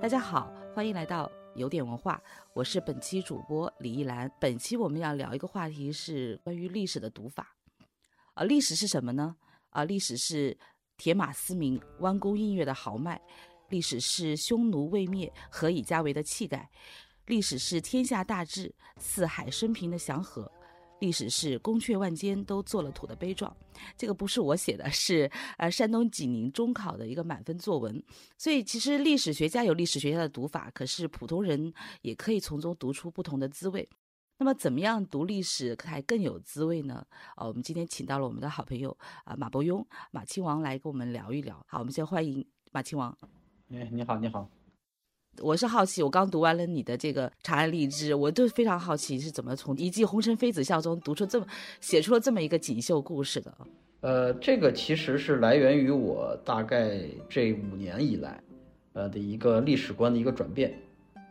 [0.00, 2.18] 大家好，欢迎来到有点文化，
[2.54, 4.30] 我是本期主播李一兰。
[4.40, 7.54] 本期我们要聊一个话题是关于历史的读法。
[8.32, 9.36] 啊，历史是什么呢？
[9.68, 10.56] 啊，历史是
[10.96, 13.18] 铁马嘶鸣、弯弓映月的豪迈；
[13.68, 16.60] 历史是匈奴未灭、何以家为的气概；
[17.26, 20.50] 历史是天下大治、四海升平的祥和。
[21.00, 23.56] 历史是宫阙万间都做了土的悲壮，
[23.96, 28.02] 这个不是我写的，是呃山东济宁中考的一个满分作文。
[28.36, 31.72] 所以其实历史学家有历史学家的读法，可是普通人
[32.02, 33.88] 也可以从中读出不同的滋味。
[34.40, 37.04] 那么怎么样读历史才更有滋味呢？
[37.34, 41.64] 啊，我们今天请到了我们的好朋友啊马伯庸马亲王来跟我们聊一聊。
[41.66, 43.16] 好，我们先欢迎马亲王。
[43.70, 44.48] 哎，你好，你好。
[45.42, 51.46] 我是好奇，我刚读完了你的这个《长安荔枝》，我就非常好奇是怎么从一骑红尘妃子笑中读出这么
[51.80, 53.54] 写出了这么一个锦绣故事的。
[54.00, 58.40] 呃，这个其实是来源于我大概这五年以来，
[58.92, 60.72] 呃的一个历史观的一个转变。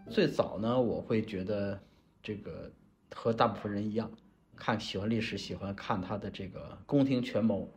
[0.09, 1.80] 最早呢，我会觉得
[2.21, 2.71] 这个
[3.14, 4.09] 和大部分人一样，
[4.55, 7.69] 看喜欢历史，喜欢看他的这个宫廷权谋，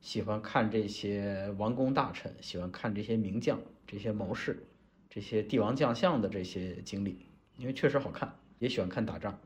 [0.00, 4.62] 喜欢看这些王公大臣，喜欢看这些名将、这些谋士。
[5.16, 7.16] 这些帝王将相的这些经历，
[7.56, 9.40] 因为确实好看，也喜欢看打仗，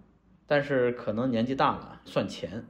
[0.44, 2.66] 但是可能年纪大了，算钱，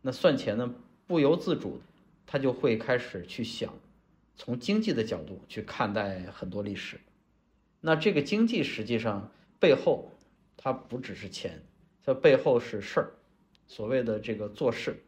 [0.00, 0.72] 那算钱呢，
[1.08, 1.80] 不由自主，
[2.24, 3.74] 他就会开始去想，
[4.36, 7.00] 从经济的角度去看待很多历史。
[7.80, 10.12] 那这个经济实际上背后，
[10.56, 11.60] 它不只是钱，
[12.04, 13.10] 它背后是事儿，
[13.66, 15.02] 所谓的这个做事，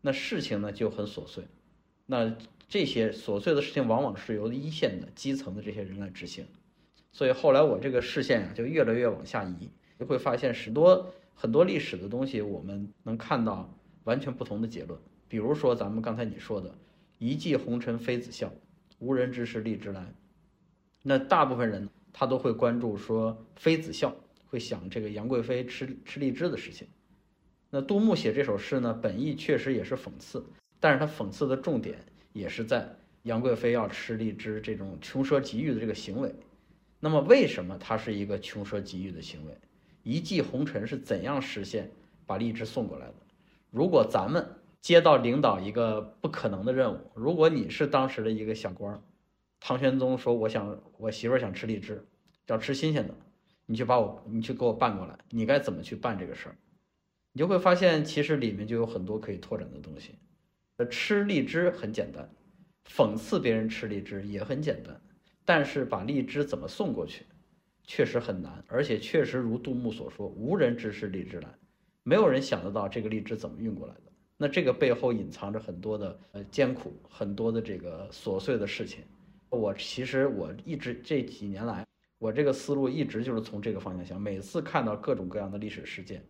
[0.00, 1.44] 那事情呢就很琐碎，
[2.04, 2.36] 那
[2.68, 6.44] 这些琐碎的事情往往是由一线的基层的这些人来执行。
[7.14, 9.70] 所以后来我这个视线啊就越来越往下移，
[10.00, 14.98] 就会发现许多很多历史的东西，我们能看到完全不同的结论。
[15.28, 16.76] 比如说咱们刚才你说的
[17.18, 18.52] “一骑红尘妃子笑，
[18.98, 20.12] 无人知是荔枝来”，
[21.04, 24.12] 那大部分人他都会关注说妃子笑，
[24.46, 26.88] 会想这个杨贵妃吃吃荔枝的事情。
[27.70, 30.44] 那杜牧写这首诗呢，本意确实也是讽刺，
[30.80, 31.96] 但是他讽刺的重点
[32.32, 32.88] 也是在
[33.22, 36.34] 杨贵妃要吃荔枝这种穷奢极欲的这个行为。
[37.04, 39.54] 那么，为什么他是一个穷奢极欲的行为？
[40.04, 41.90] 一骑红尘是怎样实现
[42.24, 43.14] 把荔枝送过来的？
[43.70, 44.42] 如果咱们
[44.80, 48.98] 接到领导一个不可能的任务，如果你是当时的一个小官，
[49.60, 52.02] 唐玄宗说：“我想我媳妇儿想吃荔枝，
[52.46, 53.14] 要吃新鲜的，
[53.66, 56.56] 你去把我，你去给我办过来。”你该怎么去办这个事儿？
[57.34, 60.14] 你就会发现，其实里面就有很多可以拓展的东西。
[60.90, 62.26] 吃荔枝很简单，
[62.90, 64.98] 讽刺别人吃荔枝也很简单。
[65.44, 67.24] 但是把荔枝怎么送过去，
[67.82, 71.48] 确实很难，而且确实如杜牧所说，无人知是荔枝来，
[72.02, 74.00] 没有人想得到这个荔枝怎么运过来的。
[74.36, 79.04] 那这个背后隐藏着很多的呃艰苦，很多的这个琐碎的事情。
[79.50, 81.86] 我其实我一直这几年来，
[82.18, 84.20] 我这个思路一直就是从这个方向想。
[84.20, 86.24] 每次看到各种各样的历史事件，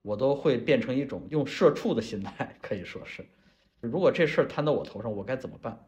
[0.00, 3.22] 我都会变成一种用社畜的心态，可以说是，
[3.80, 5.78] 如果这事儿摊到我头上，我该怎么办？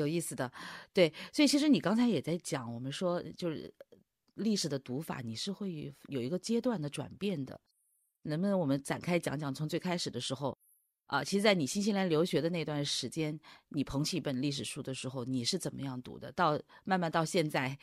[0.00, 0.50] 有意思的，
[0.92, 3.72] 对，所以其实你刚才也在讲，我们说就是
[4.34, 7.60] 历史的读法，你是会有一个阶段的转变的，
[8.22, 9.54] 能不能我们展开讲讲？
[9.54, 10.56] 从最开始的时候，
[11.06, 16.32] 啊，其实，在你新西兰留学的那段时间，你捧起一本历史书的时候，你是怎么样读的？
[16.32, 17.78] 到慢慢到现在，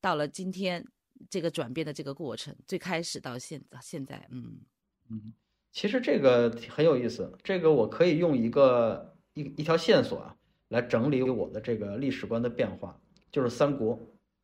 [0.00, 0.84] 到了今天
[1.30, 4.60] 这个转变的这个过程，最开始到现现在，嗯
[5.08, 5.32] 嗯，
[5.72, 10.36] 其实这个很有意思，这个我可以用一个一一条线索啊。
[10.68, 12.98] 来整理我的这个历史观的变化，
[13.30, 13.98] 就是三国。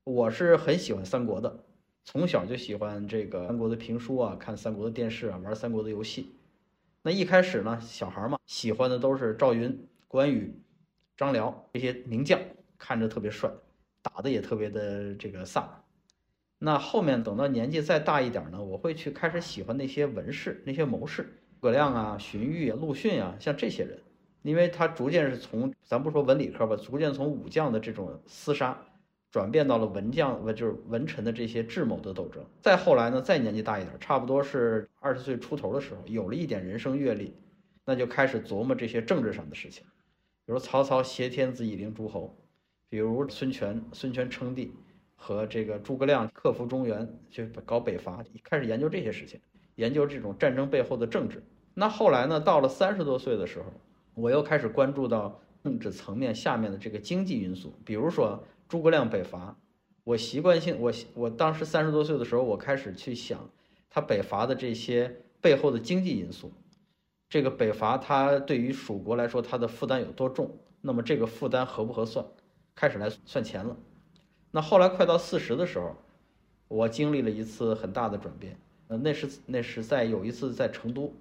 [0.05, 1.65] 我是很喜欢三国的，
[2.05, 6.35] 从小就喜欢这个三国的评书啊，看三国的电视啊，玩三国的游戏。
[7.03, 10.55] 那一开始呢，小孩嘛，喜欢的都是赵云、关羽、
[11.17, 12.41] 张辽这些名将，
[12.79, 13.51] 看着特别帅，
[14.03, 15.65] 打的也特别的这个飒。
[16.59, 23.99] 那后面等到年纪再大一点呢，我会去开始喜欢那些文士、那些谋士，诸葛亮啊、荀彧啊、陆逊啊，像这些人。
[24.43, 28.77] 因为他逐渐是从咱不说文理科吧，逐渐从武将的这种厮杀，
[29.31, 32.43] 转变到了文将，文就是文臣的这些智谋的斗争。
[32.63, 37.35] 再后来呢，再年纪大一点，差不多是二十岁出头的时候，有了一点人生阅历，
[37.85, 39.85] 那就开始琢磨这些政治上的事情，
[40.47, 42.35] 比如曹操挟天子以令诸侯，
[42.89, 44.73] 比如孙权，孙权称帝
[45.17, 49.39] 和这个诸葛亮克服中原，就搞北伐，开始研究这些事情，
[49.75, 51.45] 研究这种战争背后的政治。
[51.75, 53.67] 那后来呢，到了三十多岁的时候。
[54.21, 59.57] 我又开始关注到政治层面下面的这个经济因素，比如说诸葛亮北伐，
[60.05, 63.51] 我习惯性我我当时三十多岁的时候，我开始去想
[63.89, 66.53] 他北伐的这些背后的经济因素，
[67.29, 72.25] 这个北伐他对于蜀国来说他的负担有多重，那么这个负担合不合算？
[72.75, 73.77] 开始来算钱了。
[74.51, 75.97] 那后来快到四十的时候，
[76.69, 78.59] 我经历了一次很大的转变。
[78.89, 81.13] 呃，那是那是在有一次在成都，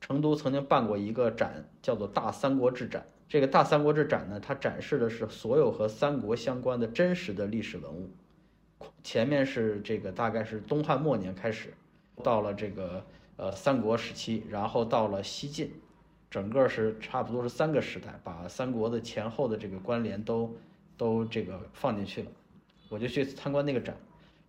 [0.00, 3.06] 成都曾经办过一个展，叫做“大三国志展”。
[3.28, 8.10] 这个“大三国志展”呢，它展示的是所有和三国相关的真实的历史文物。
[9.02, 11.74] 前面是这个大概是东汉末年开始，
[12.22, 13.04] 到了这个
[13.36, 15.72] 呃三国时期，然后到了西晋，
[16.30, 20.56] 整个是差不多是三个时代，把三国的前后的这个关联都
[20.96, 22.30] 都这个放进去了。
[22.88, 23.96] 我就去参观那个展，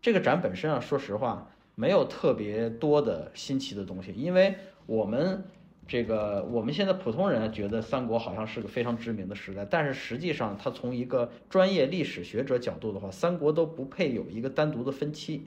[0.02, 1.50] 这个展本身啊，说实话。
[1.76, 4.54] 没有特别多的新奇的东西，因为
[4.90, 5.44] 我们
[5.88, 15.44] 这个我们现在普通人觉得三国好像是个非常知名的时代，但是实际上，它从一个专业历史学者角度的话，三国都不配有一个单独的分期，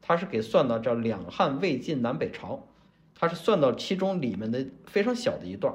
[0.00, 2.66] 它是给算到叫两汉、魏晋、南北朝，
[3.14, 5.72] 它是算到其中里面的非常小的一段，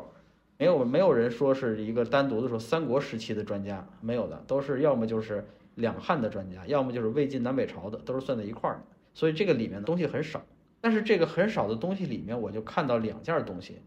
[0.58, 8.82] 没有没有人说是一个单独的说三国时期的专家，没有的，都是要么就是两汉的专家，要么就是魏晋南北朝的，都是算在一块儿的。
[9.14, 10.44] 所以这个里面的东西很少，
[10.80, 13.82] 但是这个很少的东西里面，我就看到两件东西，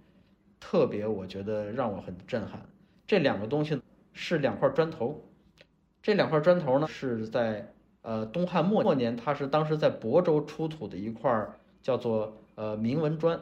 [0.58, 2.60] 特别我觉得让我很震撼。
[3.06, 3.80] 这两个东西
[4.12, 5.22] 是两块砖头，
[6.02, 7.72] 这两块砖头呢是在
[8.02, 11.48] 呃东汉末末年，它是当时在亳州出土的一块
[11.82, 13.40] 叫做呃铭文砖。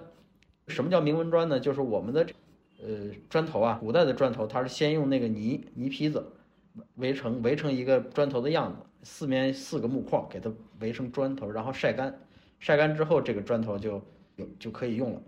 [0.68, 1.58] 什么叫铭文砖呢？
[1.58, 2.26] 就是我们的
[2.82, 6.32] 呃砖头啊，古代的砖头，它是先用那个泥泥坯子
[6.96, 8.78] 围成围成一个砖头的样子。
[9.02, 12.18] 四面四个木框给它围成砖头，然后晒干，
[12.58, 14.02] 晒干之后这个砖头就
[14.36, 15.22] 有就可以用了。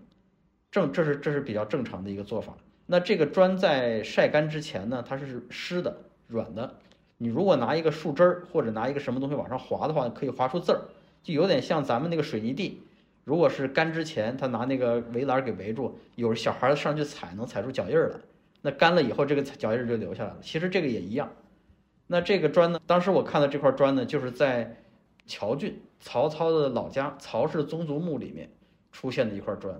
[0.71, 2.55] 正这是这是比较正常的一个做法。
[2.85, 5.97] 那这个砖在晒干之前呢，它是湿的、
[6.27, 6.75] 软的。
[7.17, 10.81] 你如果拿一个树枝儿或者拿一个什么东西往上划的话，可以划出字儿，
[11.21, 12.81] 就有点像咱们那个水泥地。
[13.23, 18.15] 如果是干之前，他拿那个围栏给围住，有小孩上去踩能踩出脚印儿来。
[18.63, 20.37] 那干了以后，这个脚印儿就留下来了。
[20.41, 21.31] 其实这个也一样。
[22.07, 22.79] 那这个砖呢？
[22.87, 24.75] 当时我看到这块砖呢，就是在
[25.27, 28.49] 乔郡曹操的老家曹氏宗族墓里面
[28.91, 29.79] 出现的一块砖。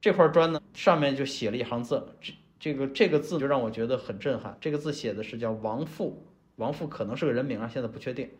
[0.00, 4.56] 这块砖呢，上面就写了一行字，这这个这个字就让我觉得很震撼。
[4.60, 6.24] 这个字写的是叫王父，
[6.56, 8.30] 王父可能是个人名啊，现在不确定。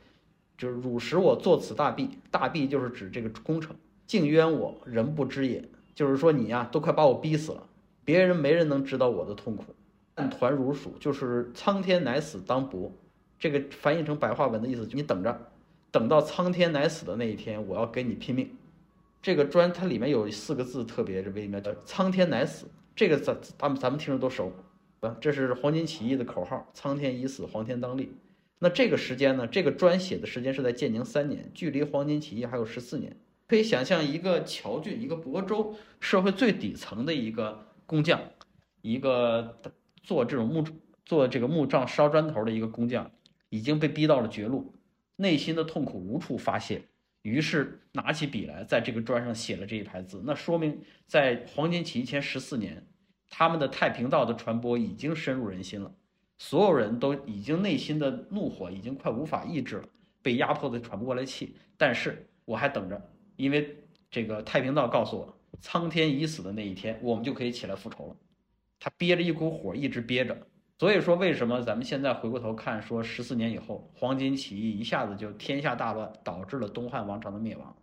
[0.56, 3.76] 就是汝使我作此大弊，大弊就是指这个工程。
[4.06, 5.62] 竟冤我，人不知也。
[5.94, 7.62] 就是说你呀，都快把我逼死了，
[8.04, 9.64] 别人没人能知道我的痛苦。
[10.14, 12.92] 但团如鼠，就是苍天乃死当薄。
[13.38, 15.50] 这个翻译成白话文的意思，就你等着，
[15.90, 18.50] 等到苍天乃死的那一天，我要跟你拼命。
[19.22, 22.66] 这个砖它里面有四个字特别微妙，叫“苍天乃死”。
[22.94, 24.52] 这个咱咱们咱们听着都熟，
[25.00, 28.12] 啊，这是黄巾起义的口号，“苍天已死，黄天当立”。
[28.60, 29.46] 那这个时间呢？
[29.46, 33.16] 这个砖写的时间是在建宁三年，距离黄巾起义还有十四年。
[33.46, 38.20] 可以想象，一个侨郡，一个亳州社会最底层的一个工匠，
[38.82, 39.58] 一个
[40.02, 40.64] 做这种木
[41.04, 43.10] 做这个木杖烧砖头的一个工匠。
[43.50, 44.74] 已经被逼到了绝路，
[45.20, 46.80] 内心的痛苦无处发泄，
[47.22, 50.22] 于是拿起笔来，在这个砖上写了这一排字。
[50.24, 52.86] 那说明在黄巾起义前十四年，
[53.28, 55.92] 他们的太平道的传播已经深入人心了，
[56.38, 59.88] 所有人都已经内心的怒火已经快无法抑制了，
[60.22, 61.56] 被压迫的喘不过来气。
[61.76, 63.76] 但是我还等着，因为
[64.10, 68.16] 这个太平道告诉我，苍天已死的那一天，我们就可以起来复仇了。
[68.78, 70.46] 他憋着一股火，一直憋着。
[70.78, 77.74] 所以说，为什么咱们现在回过头看，说十四年以后黄巾起义一下子就天下大乱，导致了东汉王朝的灭亡？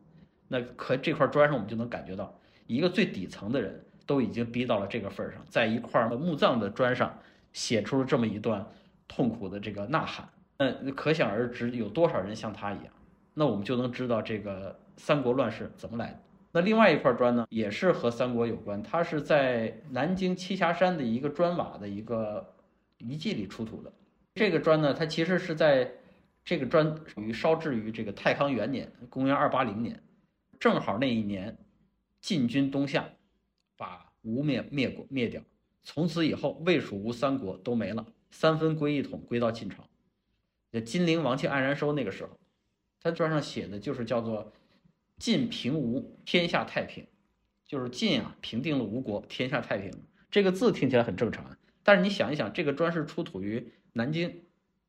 [0.48, 2.34] 那可这块砖上我们就能感觉到，
[2.67, 7.13] 一个最底层的人都已经逼到了这个份儿上，在一块墓葬的砖上
[7.51, 8.65] 写出了这么一段
[9.10, 10.29] 痛苦的这个呐喊。
[10.58, 12.86] 那可想而知，有多少人像他一样？
[13.34, 16.20] 那我们就能知道这个三国乱世怎么来的。
[16.53, 22.54] 那另外一块砖呢，也是和三国有关，它是在南京栖霞山的一个砖瓦的一个。
[23.07, 23.93] 遗迹里出土的
[24.33, 25.91] 这个砖呢，它其实是在
[26.43, 30.01] 这个砖属于烧制于这个太康元年，公元二八零年，
[30.59, 31.57] 正好那一年，
[32.19, 33.07] 晋军东下，
[33.77, 35.41] 把吴灭灭国灭掉，
[35.83, 39.88] 从此以后魏蜀吴三国都没了，三分归一统，归到晋朝。
[40.71, 42.38] 这金陵王气黯然收那个时候，
[43.01, 44.51] 他砖上写的就是叫做
[45.17, 47.07] “晋平吴，天下太平”，
[47.65, 49.91] 就是晋啊平定了吴国，天下太平。
[50.29, 51.57] 这个字听起来很正常啊。
[51.88, 54.42] 但是你想一想，这个砖是出土于南京，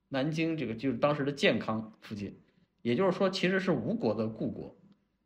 [0.09, 2.41] 南京这个就是当时的健康附近，
[2.81, 4.75] 也就是说其实是吴国的故国。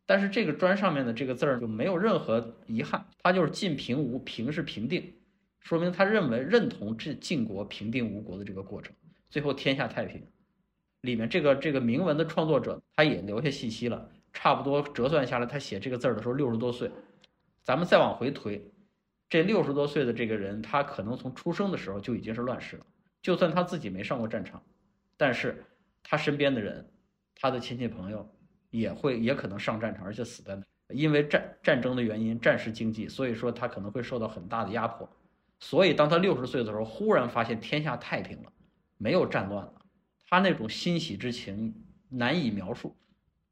[0.04, 5.14] 但是这个砖上面的这个字儿就没有任何遗憾，它就是晋平吴，平是平定，
[5.60, 8.92] 说明他认为认同这晋国平定吴国的这个过程，
[9.28, 10.20] 最后天下太平。
[11.02, 16.90] 里面这个这个铭文的创作者他也留下信息了，差不多折算下来，他写这个字儿的时候六十多岁，
[17.62, 18.60] 咱们再往回推。
[19.30, 22.86] 这六十多岁的这个人，他可能从出生的时候就已经是乱世了。
[23.22, 24.60] 就算他自己没上过战场，
[25.16, 25.64] 但是
[26.02, 26.84] 他身边的人，
[27.36, 28.28] 他的亲戚朋友
[28.70, 30.62] 也会也可能上战场，而且死在那。
[30.92, 35.08] 因为战战争的原因，战时经济，所以说他可能会受到很大的压迫。
[35.60, 38.52] 所以当他六十岁的时候，忽然发现天下太平了，
[38.96, 39.74] 没有战乱了，
[40.28, 41.72] 他那种欣喜之情
[42.08, 42.96] 难以描述，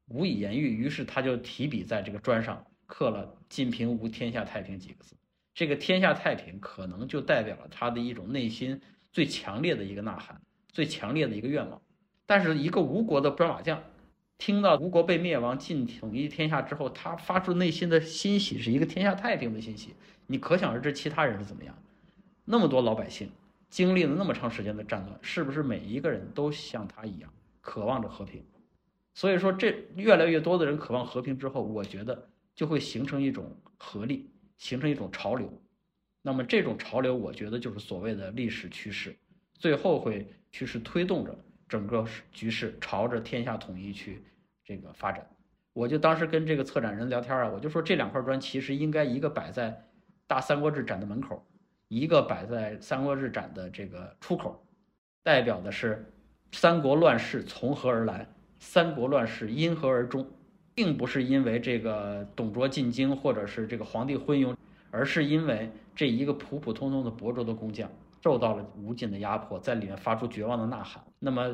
[0.07, 0.75] 无以言喻。
[0.75, 5.15] 于是他就提笔在这个砖上刻了“晋平无天下太平”几个字。
[5.59, 8.79] 这个“天下太平”可能就代表了他的一种内心
[9.11, 10.39] 最强烈的一个呐喊，
[10.71, 11.81] 最强烈的一个愿望。
[12.25, 13.83] 但是一个吴国的砖瓦匠。
[14.37, 19.93] 听到吴国被灭亡、晋统一天下之后，他发出内心的欣喜是一个天下太平的欣喜。
[20.27, 21.77] 你可想而知，其他人是怎么样？
[22.45, 23.29] 那么多老百姓
[23.69, 28.41] 经历了那么长时间的战乱，是不是每一个人都像他一样渴望着和平？
[29.13, 35.51] 所以说，这越来越多的人渴望和平之后，我觉得就会形成一种合力，形成一种潮流。
[36.21, 39.15] 那么这种潮流，我觉得就是所谓的历史趋势，
[39.55, 41.35] 最后会趋势推动着。
[41.67, 44.23] 整个局势朝着天下统一去
[44.65, 45.23] 这个发展，
[45.71, 49.85] 我就当时跟这个策展人聊天啊，我就说这两块砖其实应该一个摆在
[50.25, 51.45] 大三国志展的门口，
[51.87, 54.65] 一个摆在三国志展的这个出口，
[55.21, 56.11] 代表的是
[56.51, 60.27] 三国乱世从何而来，三国乱世因何而终，
[60.79, 64.55] 并不是因为这个董卓进京或者是这个皇帝昏庸，
[64.91, 67.91] 而是因为这一个普普通通的亳州的工匠。
[68.23, 71.03] 受到了无尽的压迫，在里面发出绝望的呐喊。
[71.19, 71.53] 那么，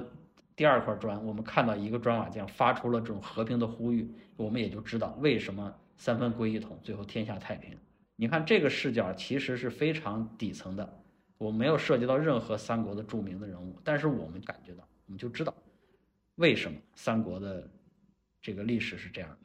[0.56, 7.76] 第二块砖，我们看到一个砖瓦匠发出了这种和平的呼吁，我们也就知道为什么三分归一统，最后天下太平。
[8.16, 11.02] 你看这个视角其实是非常底层的，
[11.40, 15.52] 我没有涉及到任何三国的著名的人物，但是我们感觉到，我们就知道
[16.36, 17.68] 为什么三国的
[18.46, 19.38] 这个历史是这样的。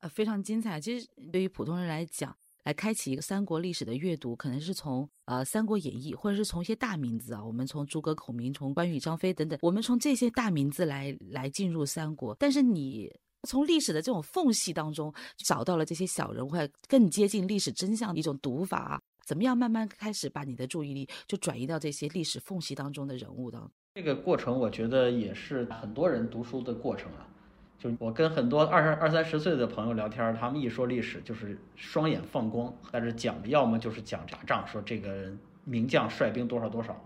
[0.00, 0.80] 呃，非常精彩。
[0.80, 12.34] 其实对于普通人来讲，来开启一个三国历史的阅读，可能是从呃《三国演义》，或者是从一些大名字啊，我们从诸葛孔明、从关羽、张飞等等，我们从这些大名字来来进入三国。
[12.34, 13.08] 但是你
[13.44, 15.14] 从历史的这种缝隙当中
[15.44, 16.50] 找到了这些小人物，
[16.88, 23.70] 更接近历史真相的一种读法，怎么样慢慢开始把你的注意力就转移到这些历史缝隙当中的人物当中？
[23.94, 27.32] 这个过程，我觉得也是很多人读书的过程啊。
[27.78, 35.30] 就我跟很多二十二三十岁的朋友聊天，他们一说历史就是双眼放光，但是讲的要么就是讲打仗，说这个
[35.64, 36.96] 名将率兵多少多少，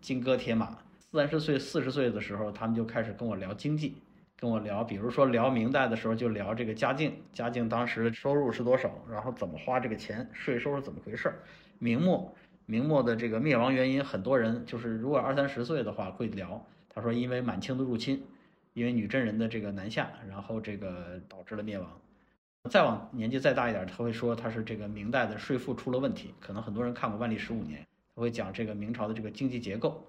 [0.00, 0.78] 金戈铁马。
[1.12, 3.96] 三十岁、四十岁的时候，他们就开始跟我聊经济，
[4.36, 11.36] 跟我聊，比如说聊明代的时候就聊这个嘉靖，嘉靖当时收入是多少，然后怎么花这个钱，税收是怎么回事儿。
[11.78, 12.34] 明末，
[12.66, 18.24] 明末的这个灭亡原因，很多人就是如果二三十岁的话会聊，他说因为满清的入侵。
[18.76, 21.98] 因为女真人的这个南下，然后这个导致了灭亡。
[22.68, 26.34] 再往年纪再大一点，他会说他是这个明代的税赋出了问题。
[26.38, 27.80] 可能很多人看过《万历十五年》，
[28.14, 30.04] 他会讲这个明朝的这个经济结构，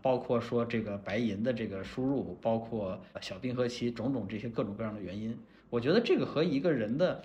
[0.00, 5.38] 包括说这个白银的这个输入，包括小冰河期种种这些各种各样的原因。
[5.68, 7.22] 我觉得这个和一个人的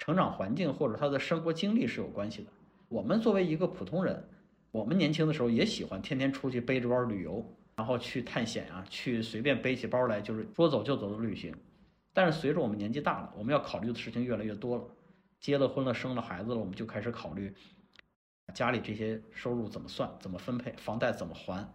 [0.00, 2.48] 成长环境或者他的生活经历是有关系的。
[2.88, 4.24] 我们作为一个普通人，
[4.72, 7.46] 我们年轻的时候也喜欢天天出去背着包旅游。
[7.76, 11.54] 然后去探险啊，去随便背起包来就是说走就走的旅行。
[12.12, 14.84] 但是随着我们年纪大了，我们要考虑的事情越来越多了。
[15.40, 17.52] 结了婚了，生了孩子了，我们就开始考虑
[18.54, 21.68] 家里这些收入怎么算、怎么分配，房贷怎么还，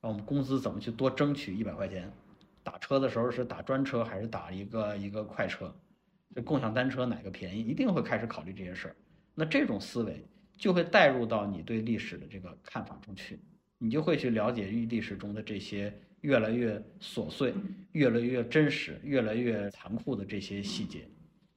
[0.00, 2.12] 我们工资怎么去多争取一百块钱。
[2.62, 5.74] 打车的时候是打专车还是打一个一个快车？
[6.34, 7.60] 这共享单车哪个便宜？
[7.60, 8.96] 一定会开始考虑这些事儿。
[9.34, 10.26] 那这种思维
[10.56, 13.38] 就会带入到你对历史的这个看法中去。
[13.78, 15.92] 你就会去了解历史中的这些
[16.22, 17.54] 越来越琐碎、
[17.92, 21.06] 越来越真实、越来越残酷的这些细节，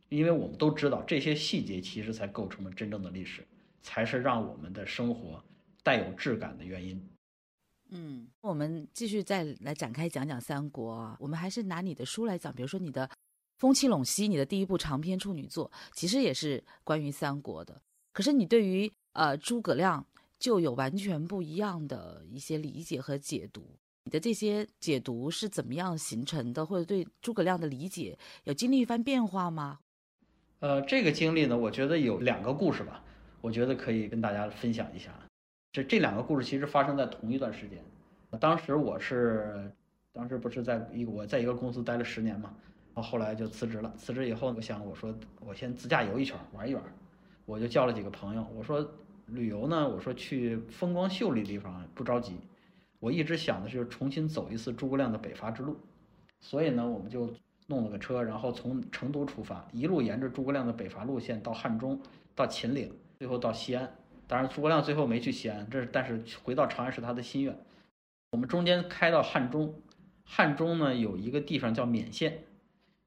[0.10, 3.48] 因为我们都知道这些细节其实才构成了真正的历史，
[3.82, 5.42] 才是让我们的生活
[5.82, 7.02] 带有质感的原因。
[7.92, 13.08] 嗯，我们继续再来展开讲讲三国啊，我们还是拿你的书来讲，比如说你的
[13.58, 17.82] 《风起陇西》，你的第一部长篇处女作，其实也是关于三国的。
[18.12, 20.06] 可是你对于呃诸葛亮。
[20.40, 23.78] 就有完全不一样的一些理解和解读。
[24.06, 26.66] 你的这些解读是怎么样形成的？
[26.66, 29.80] 或者对诸葛亮的理解有经历一番变化吗？
[30.62, 33.04] 呃，这个经历呢，我觉得有两个故事吧，
[33.42, 35.14] 我觉得可以跟大家分享一下。
[35.74, 37.78] 这这两个故事其实发生在同一段时间。
[38.40, 39.72] 当时我是，
[40.14, 42.56] 当时不是在一我在一个公司待了十年嘛，
[42.96, 43.94] 然后后来就辞职了。
[43.98, 46.84] 辞职以后，我想我说我先自驾游一圈玩一玩，
[47.46, 48.90] 我就叫了几个朋友，我说。
[49.32, 49.88] 旅游呢？
[49.88, 52.38] 我说去风光秀丽的地方不着急，
[53.00, 55.78] 我一直想的是重新走一次诸葛亮的北伐之路，
[56.40, 57.34] 所以呢，我们就
[57.68, 62.02] 弄了个车，然后从成都出发，一路沿着诸葛亮的北伐路线到汉中，
[62.36, 63.92] 到秦岭，最后到西安。
[64.28, 67.58] 当然，诸葛亮最后没去西安，这是但是回到长安是他的心愿。
[68.32, 69.74] 我们中间开到汉中，
[70.24, 72.44] 汉中呢有一个地方叫勉县，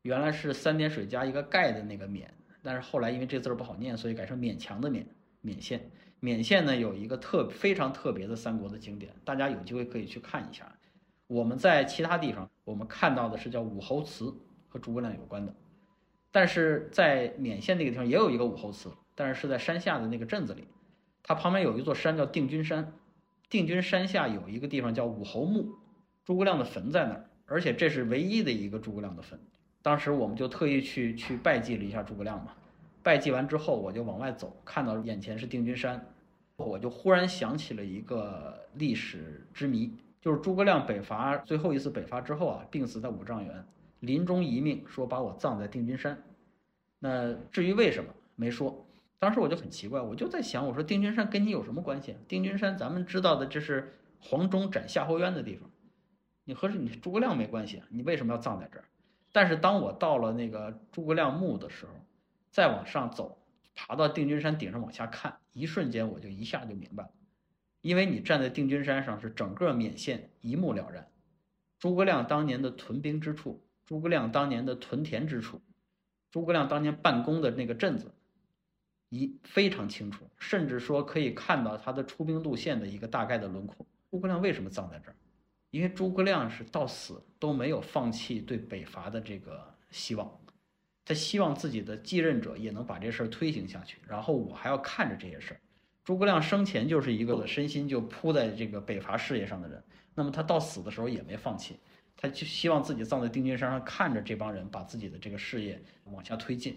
[0.02, 2.26] 原来是三点水加一个盖的那个勉，
[2.62, 5.04] 但是后来因为这字儿不好念，所以改成勉强的勉。
[5.44, 5.90] 勉县，
[6.22, 10.72] 勉县呢有一个特非常特别的三国的经典，大家有机会可以去看一下。
[11.26, 14.32] 我们在其他地方我们看到的是叫武侯祠，
[14.68, 15.52] 和诸葛亮有关的，
[16.30, 20.68] 但是在勉县那个地方也有一个武侯祠，但是是在山下的那个镇子里，
[21.24, 22.92] 它旁边有一座山叫定军山，
[23.50, 25.74] 定军山下有一个地方叫武侯墓，
[26.24, 29.40] 诸葛亮的坟在那儿，而且这是唯一的一个诸葛亮的坟。
[29.82, 32.52] 当时我们就特意去去拜祭了一下诸葛亮嘛。
[33.02, 36.11] 拜祭完之后，我就往外走，看到眼前是定军山，
[36.56, 43.64] 我就忽然想起了一个历史之谜，就是诸葛亮北伐最后一次北伐之后啊，病死在五丈原，
[44.00, 46.22] 临终遗命说把我葬在定军山。
[46.98, 48.86] 那至于为什么没说，
[49.18, 52.16] 当时我就很奇怪，我就在想，我说定军山跟你有什么关系？
[52.28, 55.68] 定军山咱们知道的这是黄忠斩夏侯渊的地方，
[56.44, 58.84] 你和你诸葛亮没关系，你为什么要葬在这儿？
[59.32, 61.92] 但是当我到了那个诸葛亮墓的时候。
[62.54, 63.38] 再往上走，
[63.74, 67.10] 爬到定军山顶上往下看，一瞬间我就一下就明白了，
[67.80, 71.10] 因为你站在定军山上，是整个缅县一目了然，
[71.78, 75.60] 诸葛亮当年的屯兵之处，诸葛亮当年的屯田之处，
[76.30, 78.14] 诸葛亮当年办公的那个镇子，
[79.08, 83.86] 一非常清楚，甚至说可以看到他的出兵路线的一个大概的轮廓。
[84.10, 85.16] 诸葛亮为什么葬在这儿？
[85.70, 90.41] 因为诸葛亮是到死都没有放弃对北伐的这个希望。
[91.04, 95.60] 他希望自己的继任者也能把这事儿推行下去，然后我还要看着这些事儿。
[96.04, 99.82] 诸葛亮生前就是一个身心就扑在这个北伐事业上的人，
[100.14, 101.76] 那么他到死的时候也没放弃，
[102.16, 106.76] 他就希望自己葬在定军山上，看着这帮人把自己的这个事业往下推进。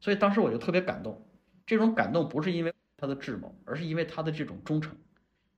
[0.00, 1.26] 所以当时我就特别感动，
[1.66, 4.96] 这种感动不是因为他的智谋，而是因为他的这种忠诚，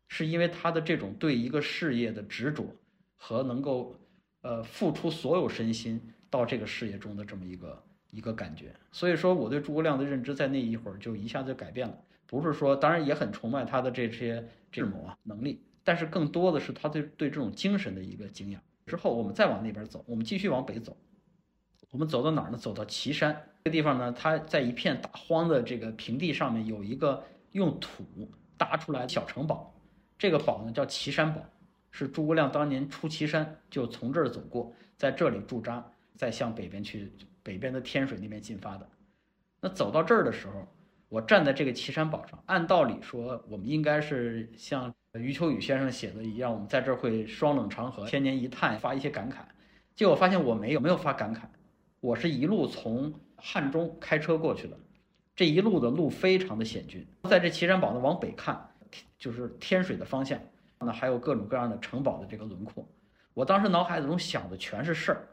[0.08, 2.76] 是因为他的这种对一个事业的执着
[3.16, 3.94] 和能够
[4.42, 7.80] 呃付出所有身心到这个事业中的这么一个。
[8.10, 11.96] 一个感觉，所以说我对诸葛亮的认知在那一会儿就一下子改变了。
[12.26, 18.62] 不是说，当然也很崇拜他的这些智谋啊能力，但是更多的是他对对这种精神的一个敬仰。
[18.86, 20.96] 之后我们再往那边走，我们继续往北走，
[21.90, 22.58] 我们走到哪儿呢？
[22.58, 23.32] 走到岐山
[23.64, 28.04] 这个地方呢，它在一片大荒的这个平地上面有一个用土
[28.56, 29.74] 搭出来的小城堡，
[30.18, 31.40] 这个堡呢叫岐山堡，
[31.90, 35.84] 是诸葛亮当年出岐山就从这儿走过，在这里驻扎，
[36.16, 37.12] 再向北边去。
[37.42, 38.88] 北边的天水那边进发的，
[39.60, 40.66] 那走到这儿的时候，
[41.08, 49.36] 我站在这个岐山堡上，按道理说，我们应该是像余秋雨先生写的一样，我们在这儿会双冷长河，千年一叹，发一些感慨。
[49.96, 51.40] 结果发现我没有，没有发感慨，
[52.00, 54.78] 我是一路从汉中开车过去的，
[55.34, 58.70] 这一路的路非常的险峻，在这岐山堡呢往北看，
[59.18, 60.38] 就是天水的方向，
[60.78, 62.86] 那还有各种各样的城堡的这个轮廓。
[63.34, 65.28] 我当时脑海中想的全是事儿，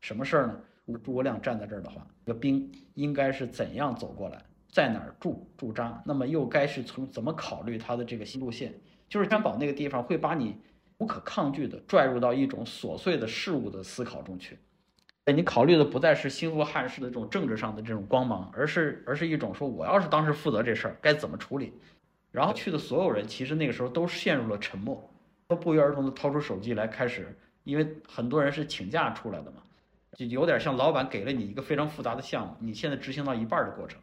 [0.00, 0.60] 什么事儿呢？
[0.94, 6.02] 诸葛亮站在这儿的话，这个兵应该是怎样走过来，在哪儿驻驻扎？
[6.04, 8.72] 那么又该是从怎么考虑他的这个新路线？
[9.08, 10.56] 就是山堡那个地方会把你
[10.98, 14.58] 无可抗拒的拽入到一种琐碎的事物的思考中去。
[15.34, 21.72] 你考虑的不再是兴复汉室的这种政治上的这种光芒，而是而是一种说我要是当时负责这事儿该怎么处理？
[22.30, 25.10] 然后去的所有人其实那个时候都陷入了沉默，
[25.48, 29.62] 都不约而同的掏出手机来开始，因为很多人是请假出来的嘛。
[30.16, 34.00] 就有点像老板给了你一个非常复杂的项目，你现在执行到一半的过程。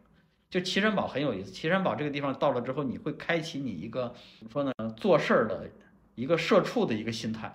[0.48, 4.72] 就岐山堡很有意思，岐山堡这个地方到了之后，你会开启你一个怎么说呢？
[4.96, 5.68] 做事儿的
[6.14, 7.52] 一个社畜的一个心态。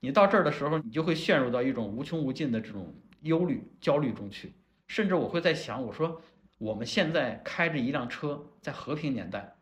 [0.00, 4.54] 你到这儿的时候，你就会陷入到一种无穷无尽的这种忧虑、焦虑中去。
[4.88, 6.18] 甚至我会在想，我说
[6.56, 9.54] 我们现在开着一辆车，在和平年代，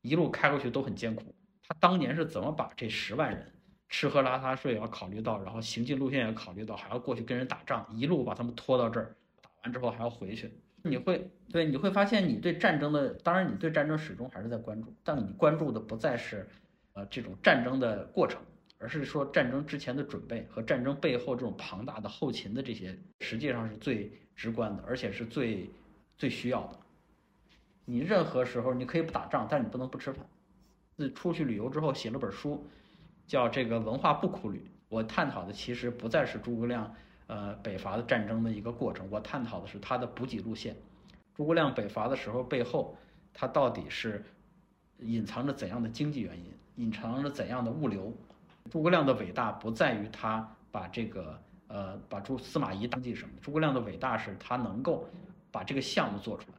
[0.00, 1.34] 一路开过去都很艰苦。
[1.62, 3.53] 他当年是怎么把这十万人？
[3.88, 10.50] 吃喝拉撒睡也要考虑到，然后行进路线也要考虑到，还要过去跟人打仗，一路把他们拖到这儿，打完之后还要回去。
[10.82, 16.46] 你会对你会发现，你对战争的，当然你对战争始终还是在关注，但你关注的不再是，
[16.92, 18.42] 呃，这种战争的过程，
[18.78, 25.70] 而是说战争之前的准备和战争背后这种庞大的后勤的这些，实际上是最直观的，而且是最
[26.18, 26.78] 最需要的。
[27.86, 30.26] 你任何时候你可以不打仗，但你不能不吃饭。
[30.96, 32.66] 自出去旅游之后，写了本书。
[33.26, 36.94] 叫这个文化不苦旅，我探讨的其实不再是诸葛亮，
[37.26, 40.76] 呃，北伐的战争的一个过程，我探讨的是他的补给路线。
[41.34, 42.96] 诸葛亮北伐的时候背后，
[43.32, 44.24] 他到底是
[44.98, 48.12] 隐藏着怎样的经济原因，隐藏着怎样的物流？
[48.70, 53.34] 诸葛亮的伟大不在于他把这个，呃，把诸司马懿当记什么？
[53.40, 55.08] 诸葛亮的伟大是他能够
[55.50, 56.58] 把这个项目做出来。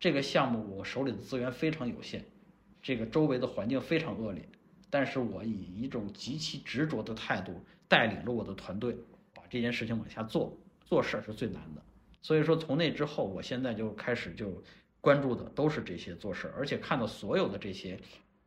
[0.00, 2.24] 这个项目我手里的资源非常有限，
[2.82, 4.48] 这个周围的环境非常恶劣。
[4.94, 8.96] 但是我以一种极其执着的态度带领着我的团队，
[9.34, 10.56] 把这件事情往下做。
[10.84, 11.82] 做事儿是最难的，
[12.22, 14.62] 所以说从那之后，我现在就开始就
[15.00, 17.98] 关注的都是这些做事儿，而且看到所有的这些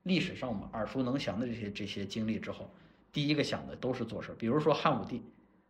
[0.03, 2.73] 历史上我们耳熟能详的这些这些经历之后，
[3.11, 4.35] 第一个想的都是做事儿。
[4.35, 5.21] 比如说汉武帝，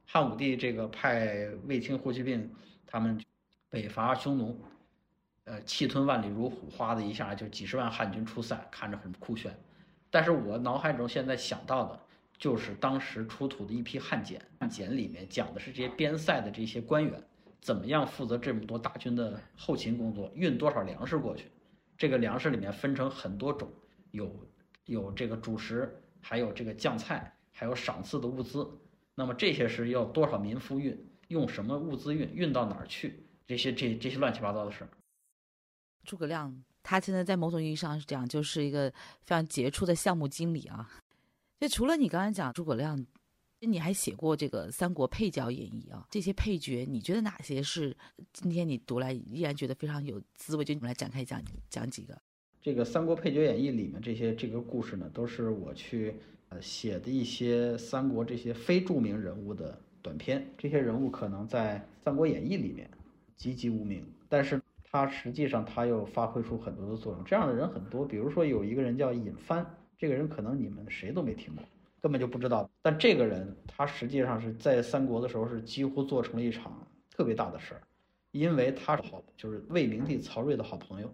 [0.05, 2.53] 汉武帝这个派卫青、霍去病
[2.85, 3.19] 他们
[3.67, 4.61] 北伐匈奴，
[5.45, 9.57] 呃，气吞万里如虎，哗的一下就几十万汉军出塞，看着很酷炫。
[10.10, 12.00] 但是我脑海中现在想到的。
[12.39, 17.20] 就是当时出土的一批汉简，汉简里面讲的是这些边塞的这些官员
[17.60, 21.50] 怎么样负责这么多大军的后勤工作，运多少粮食过去。
[21.98, 23.67] 这个粮食里面分成很多种，
[24.12, 24.32] 有
[24.86, 28.70] 有这个主食，还有这个酱菜，还有赏赐的物资。
[29.15, 30.96] 那么这些是要多少民夫运，
[31.30, 33.26] 用什么物资运，运到哪儿去？
[33.48, 34.88] 这些这这些乱七八糟的事。
[36.04, 38.89] 诸葛亮他现在在某种意义上是讲，就是一个
[39.21, 40.89] 非常杰出的项目经理啊。
[41.60, 43.06] 就除了你刚才讲诸葛亮，
[43.60, 46.08] 你还写过这个《三国配角演义》啊？
[46.10, 47.93] 这些配角，你觉得哪些是
[48.32, 50.63] 今天你读来依然觉得非常有滋味？
[50.63, 52.17] 就你们来展开讲讲几个。
[52.62, 56.15] 这个《三国配角演义》里面这些这个故事呢，都是我去
[56.47, 60.50] 呃写的一些三国这些非著名人物的短篇。
[60.58, 62.89] 这些人物可能在《三国演义》里面
[63.36, 67.23] 籍籍无名，但是他实际上他又发挥出很多的作用。
[67.23, 69.65] 这样的人很多，比如说有一个人叫尹藩。
[70.00, 71.65] 这个人可能你们谁都没听过，
[72.00, 72.69] 根本就不知道。
[72.84, 77.82] 但这个人他实际上是在三国的时候是几乎做成了一场特别大的事儿，
[78.30, 81.12] 因为他是好就是魏明帝曹睿的好朋友。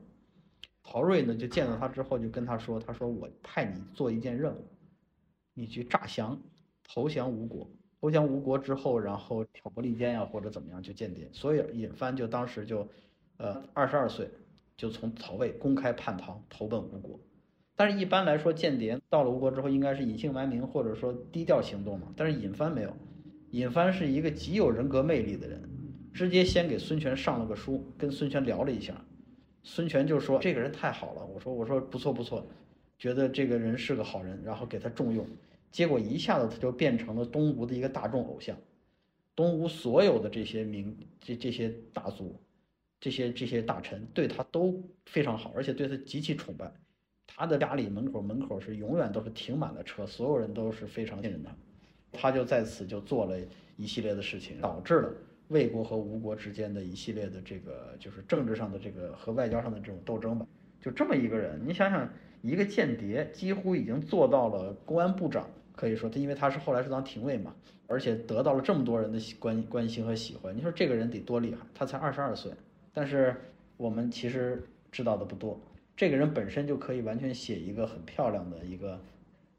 [0.83, 4.67] 曹睿呢就见到他之后就跟他说：“他说我派你做一件任务，
[5.53, 6.37] 你去诈降，
[6.83, 7.65] 投降吴国。
[8.01, 11.29] 投降吴国之后，然后挑拨离间呀或者怎么样就间谍。
[11.31, 12.85] 所以尹藩就当时就，
[13.37, 14.29] 呃，二十二岁
[14.77, 17.19] 就从曹魏公开叛唐，投奔吴国。”
[17.75, 22.13] 但是，一般来说，间谍到了吴国之后，应该是隐姓埋名，或者说低调行动嘛。
[22.15, 22.95] 但是尹帆没有，
[23.49, 25.59] 尹帆是一个极有人格魅力的人，
[26.13, 29.03] 直接先给孙权上了个书，跟孙权聊了一下，
[29.63, 32.45] 孙权就说这个人太好了，我说我说不错不错，
[32.99, 35.25] 觉得这个人是个好人，然后给他重用，
[35.71, 38.55] 结果一下子他就变成了东吴的一个大众偶像，
[39.35, 42.39] 东吴所有的这些名这这些大族，
[43.03, 46.71] 这些这些大臣对他都非常好，而且对他极其崇拜。
[47.27, 51.51] 他的家里门口门口是永远都是停满了车，所有人都是非常信任他，
[52.13, 53.37] 他就在此就做了
[53.75, 55.13] 一系列的事情，导致了
[55.49, 60.47] 魏国和吴国之间的一系列的这个就是政治上的这个和外交上的这种斗争吧。
[60.79, 62.09] 就这么一个人，你想想，
[62.41, 67.53] 一个间谍几乎已经做到了公安部长，可以说他因为他是后来是当廷尉嘛，
[67.87, 70.55] 而且得到了这么多人的关关心和喜欢。
[70.55, 71.59] 你说这个人得多厉害？
[71.73, 72.51] 他才二十二岁，
[72.93, 73.35] 但是
[73.75, 75.59] 我们其实知道的不多。
[75.95, 78.99] 这个人本身就可以完全写一个很漂亮的一个，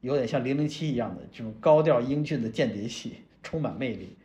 [0.01, 4.17] 有点像零零七一样的这种高调英俊的间谍戏，充满魅力。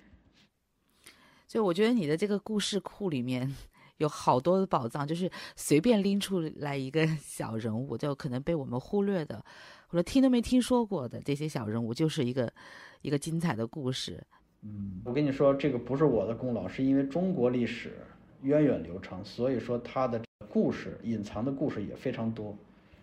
[1.47, 3.55] 所以我觉得你的这个故事库里面
[3.99, 9.45] 有好多的宝藏，就是随便拎出来一个小人物，就可能被我们忽略的，
[9.89, 12.53] 或者听都没听说过的这些小人物，就是一个
[13.03, 14.23] 一个精彩的故事。
[14.63, 17.97] 嗯，我跟你说，这个不是我的功劳，是因为中国历史
[18.43, 20.21] 源远流长，所以说它的。
[20.53, 22.59] 故事隐藏的故事也非常多，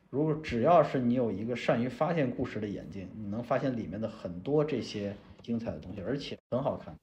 [0.09, 6.93] 如果只要是你有一个善于发现故事的眼睛，你能发现里面的很多这些精彩的东西，而且很好看。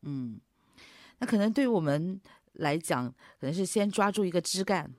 [0.00, 0.40] 嗯，
[1.18, 2.18] 那可能对于我们
[2.54, 3.06] 来讲，
[3.38, 4.90] 可能是先抓住一个枝干，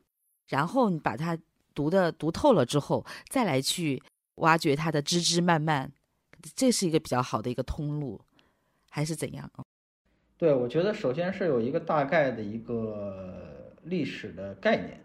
[0.49, 1.35] 然后你把它
[1.73, 3.99] 读的读透了之后，再来去
[4.35, 5.91] 挖掘它的枝枝蔓蔓，
[6.55, 8.21] 这是一个比较好的一个通路，
[8.91, 9.49] 还是怎样？
[10.43, 13.33] 对，我觉得首先是有一个大概的一个。
[13.83, 14.99] 历史的概念，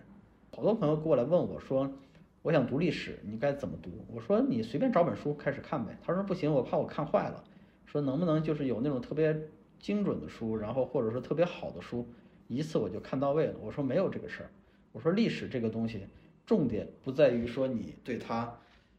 [0.53, 1.88] 好多朋友过来问我说
[2.42, 7.44] ：“我想读历史，你该怎么读？”我说：“你随便找本书开始看呗。”他说：“不行，我怕我看坏了。”
[7.87, 9.37] 说：“能不能就是有那种特别
[9.79, 12.05] 精准的书，然后或者说特别好的书，
[12.48, 14.51] 一次我就看到位了？”我说：“没有这个事儿。”
[14.90, 16.07] 我说：“历史这个东西，
[16.44, 18.57] 重点不在于说你对它，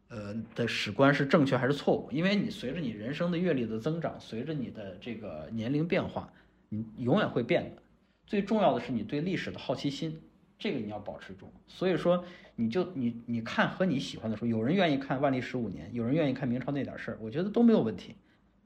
[0.09, 6.31] 呃的史观是正确还是错误，因为你随着你人生的阅历的增长，随着你的这个年龄变化，
[6.69, 7.81] 你永远会变的。”
[8.27, 10.21] 最重要的是你对历史的好奇心，
[10.59, 11.51] 这个你要保持住。
[11.67, 12.23] 所以说，
[12.55, 18.15] 你就你你看和你喜欢的书，有人愿意看万历十五年，有人愿意看明朝那点事儿，我觉得都没有问题。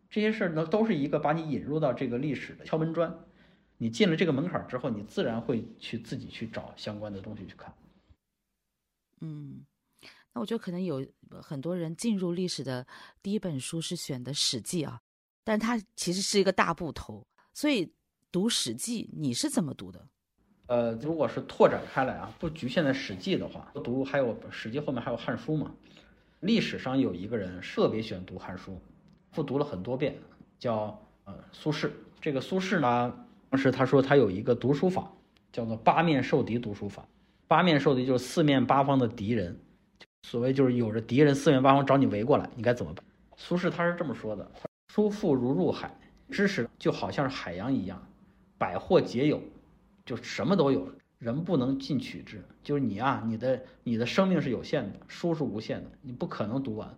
[0.10, 3.14] 这些事儿呢，都是一个把你引入到这个历史的敲门砖。
[3.78, 7.74] 你进了这个门槛之后，你自然会去自己去找相关的东西去看。
[9.22, 9.62] 嗯，
[10.34, 11.06] 那我觉得可能有
[11.42, 12.86] 很多人进入历史的
[13.22, 15.02] 第一本书是选的《史记》啊，
[15.44, 17.94] 但它其实是一个大部头，所以。
[18.34, 20.08] 读《史记》，你是怎么读的？
[20.66, 25.72] 呃，如果是拓展开来啊，不局限在《史记》的话，读还有《史记》后面还有《汉书》嘛。
[26.40, 28.72] 历史上有一个人特别喜欢读《汉书》，
[29.36, 30.18] 复读了很多遍，
[30.58, 31.92] 叫呃苏轼。
[32.20, 35.12] 这个苏轼呢，当时他说他有一个读书法，
[35.52, 37.08] 叫做八面受敌读书法。
[37.48, 39.56] 八面受敌就是四面八方的敌人，
[40.24, 43.06] 所谓就是有着敌人四面八方找你围过来，你该怎么办？
[43.38, 44.52] 苏轼他是这么说的：
[44.88, 45.96] 书富如入海，
[46.32, 48.02] 知识就好像是海洋一样，
[48.58, 49.42] 百货皆有，
[50.06, 50.88] 就什么都有。
[51.20, 56.98] 人不能尽取之，就是你啊，你的你的生命是有限的，书是无限的，你不可能读完。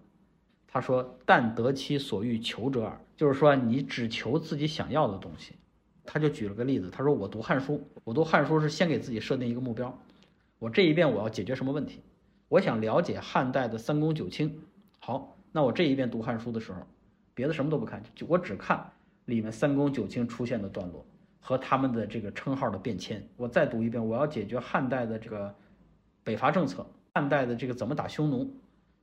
[0.68, 5.54] 他说：“但得其所欲求者耳。”就是说，你只求自己想要的东西。
[6.04, 9.96] 他就举了个例子，他说：“我读《汉书》，我读《汉书》是先给自己设定一个目标，
[10.58, 12.02] 我这一遍我要解决什么问题？
[12.48, 14.60] 我想了解汉代的三公九卿。
[15.00, 16.80] 好，那我这一遍读《汉书》的时候，
[17.34, 18.92] 别的什么都不看，就我只看
[19.26, 21.06] 里面三公九卿出现的段落。”
[21.48, 24.04] 和他们的这个称号的变迁，我再读一遍。
[24.04, 25.54] 我要解决汉代的这个
[26.24, 28.52] 北伐政策，汉代的这个怎么打匈奴，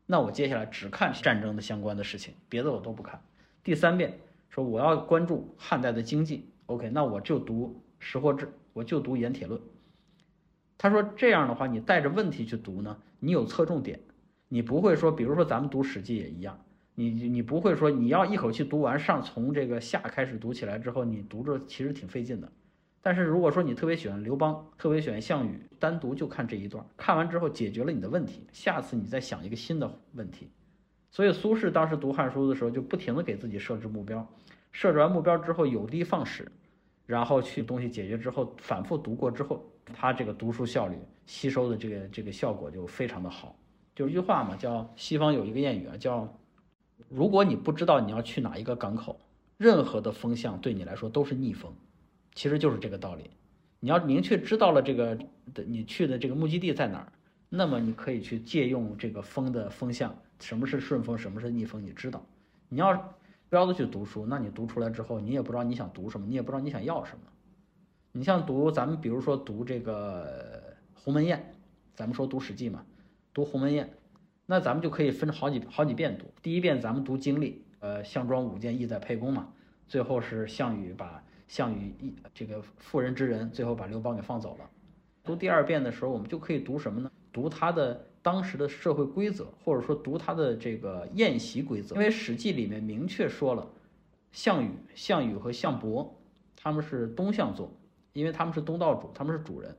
[0.07, 3.22] 那我接下来只看战争的相关的事情，别的我都不看。
[3.62, 9.61] 第三遍说我要关注汉代的经济，OK，那我就读《识货志》，我就读《盐铁论》。
[10.83, 14.01] 他说这样的话，你带着问题去读呢，你有侧重点，
[14.49, 16.59] 你不会说，比如说咱们读《史记》也一样。
[16.97, 22.51] 你你不会说你要一口气读完上从这个下开始读起来之后，你读着其实挺费劲的。
[23.01, 30.51] 但是如果说你特别喜欢刘邦，特别喜欢项羽，单独就看这一段，看完之后解决了你的问题，下次你再想一个新的问题。
[31.12, 34.29] 所以苏轼当时读《汉书》的时候，就不停的给自己设置目标，
[34.73, 36.51] 设置完目标之后有的放矢，
[37.07, 43.57] 然后去东西解决之后，反复读过之后，他这个读书效率、吸收的这个这个效果就非常的好。
[43.95, 46.29] 就一句话嘛，叫西方有一个谚语啊，叫。
[47.09, 49.18] 如果你不知道你要去哪一个港口，
[49.59, 51.75] 任何的风向对你来说都是逆风，
[52.33, 53.29] 其实就是这个道理。
[53.81, 55.18] 你要明确知道了这个
[55.53, 57.12] 的你去的这个目的地在哪儿，
[57.51, 62.25] 那么你可以去借用这个风的风向，什么是顺风，什么是逆风，你知道。
[62.68, 63.14] 你要
[63.51, 67.25] 标着去读书，那你读出来之后，你也不知道你想读什么，你也不知道你想要什么。
[68.14, 70.61] 你像读咱们比如说读这个
[71.03, 71.38] 《鸿门宴》，
[71.94, 72.85] 咱们说读《史记》嘛，
[73.33, 73.87] 读《鸿门宴》。
[74.44, 76.27] 那咱们就可以分好几好几遍读。
[76.42, 79.48] 第一遍咱们读经历，呃，项庄舞剑，意在沛公嘛。
[79.88, 84.68] 最后是项羽把项羽一这个妇人之仁，最后把刘邦给放走了。
[85.25, 87.11] 读第二遍的时候，我们就可以读什么呢？
[87.33, 91.94] 读他的当时的社会规则，或者说读他的这个宴席规则。
[91.94, 93.66] 因为《史记》里面明确说了，
[94.33, 96.20] 项羽、项羽和项伯
[96.55, 97.72] 他们是东向坐，
[98.12, 99.75] 因为他们是东道主，他们是主人。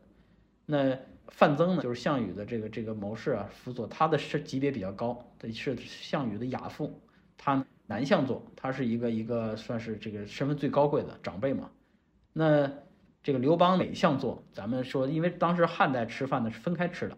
[0.65, 7.01] 那范增呢，就是项羽的这个这个谋士啊，辅佐他的是级别比较高，是项羽的亚父，
[7.37, 11.69] 他南向坐，他是一个一个算是这个身份最高贵的长辈嘛。
[12.31, 12.71] 那
[13.21, 17.17] 这个刘邦北向坐，咱们说，因为当时汉代吃饭呢是分开吃的，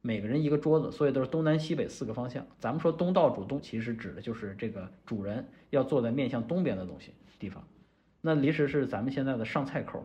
[0.00, 2.46] 每个人一个桌子，所以都是东南西北四个方向。
[2.58, 7.62] 咱们说东道主东，其实指的就是这个主人要坐在面向东边的东西地方。
[8.20, 10.02] 那离实是咱们现在的上菜口。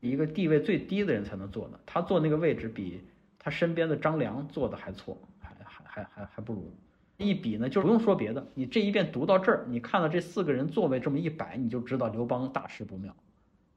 [0.00, 3.00] 一个地位最低的人才能坐的，他坐那个位置比
[3.38, 6.72] 他身边的张良坐的还错，还还还还还不如。
[7.18, 13.14] 一比呢，就不用说别的，你这一遍读到这儿，你看到这四个人座位这么一摆，你就知道刘邦大事不妙。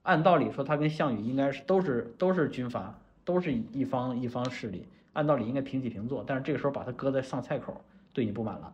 [0.04, 6.24] 按道理说，他跟项羽应该是都是都是军阀，都是一方一方势力，按道理应该平起平坐。
[6.26, 7.84] 但是这个时候把他搁在上菜口，
[8.14, 8.74] 对你不满了。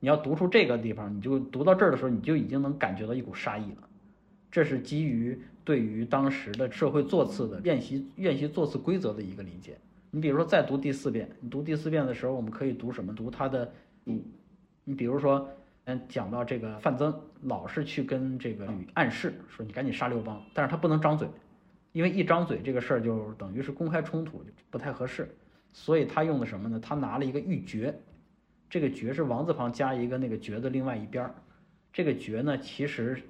[0.00, 3.88] 你要读出这个地方，你就读到这儿的时候，你就已经能感觉到一股杀意了。
[4.54, 9.76] 这是基于对于当时的社会座次的练习练习座次规则的一个理解。
[10.12, 13.12] 你比如说，再读第四遍，你读第四遍的时候，我们可以读什么？
[13.12, 13.72] 读他的，
[14.04, 14.22] 嗯，
[14.84, 15.50] 你比如说，
[15.86, 17.12] 嗯，讲到这个范增
[17.42, 21.26] 老是去跟这个吕暗示说你赶紧杀刘邦，但是他不能张嘴，
[21.90, 24.40] 因为一张嘴这个事儿就等于是公开冲突，
[24.70, 25.28] 不太合适。
[25.72, 26.78] 所以他用的什么呢？
[26.80, 27.92] 他拿了一个玉珏，
[28.70, 31.34] 这个珏是王字旁加一个那个珏的另外一边儿，
[31.92, 33.20] 这个珏呢，其实。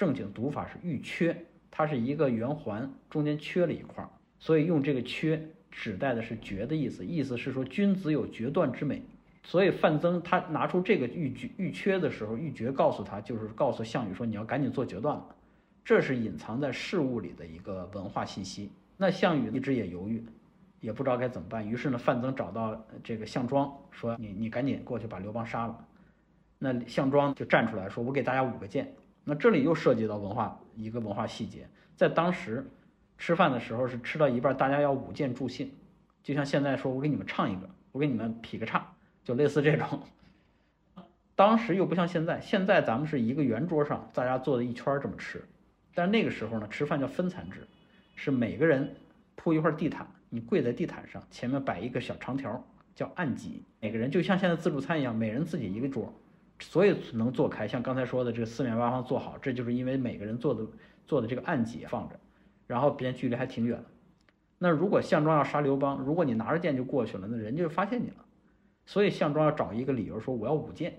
[0.00, 1.36] 正经读法是玉缺，
[1.70, 4.08] 它是一个圆环，中间缺了一块儿，
[4.38, 5.38] 所以用这个缺
[5.70, 9.02] 指代的是绝的意思，意思是说君子有决断之美。
[9.42, 15.26] 所以范增他拿出这个玉绝玉缺的时候，玉珏告诉他就是告诉项羽说你要赶紧做决断了，
[15.84, 18.70] 这是隐藏在事物里的一个文化信息。
[18.96, 20.24] 那项羽一直也犹豫，
[20.80, 21.68] 也不知道该怎么办。
[21.68, 25.86] 于是呢，范增找到这个项庄说你你赶紧过去把刘邦杀了。
[26.58, 28.94] 那项庄就站出来说，我给大家五个键。
[29.30, 31.64] 那这里又涉及到文化一个文化细节，
[31.94, 32.68] 在当时
[33.16, 35.70] 吃饭的时候是吃到一半，大家要舞剑助兴，
[36.20, 38.84] 就像现在说我给你们唱一个，我给你们劈个叉，
[39.22, 40.00] 就类似这种。
[41.36, 45.44] 当时又不像现在，现在咱们是一个圆桌上，大家坐在一圈这么吃，
[45.94, 47.64] 但那个时候呢，吃饭叫分餐制，
[48.16, 48.96] 是每个人
[49.36, 52.60] 铺一块地毯，你跪在地毯上，前面摆一个小长条，
[52.96, 56.12] 叫案几，每个人就像现在自助餐一样，每人自己一个桌，
[56.60, 57.66] 所以能做开。
[57.66, 60.64] 像刚才说的这个四面八方做好，这就是因为每个人做的
[61.06, 62.14] 做的这个按几放着，
[62.66, 63.82] 然后边距离还挺远。
[64.58, 68.24] 那如果项庄要杀刘邦，如果你拿着剑就过去了，那人家就发现你了。
[68.86, 70.98] 所以项庄要找一个理由说我要舞剑，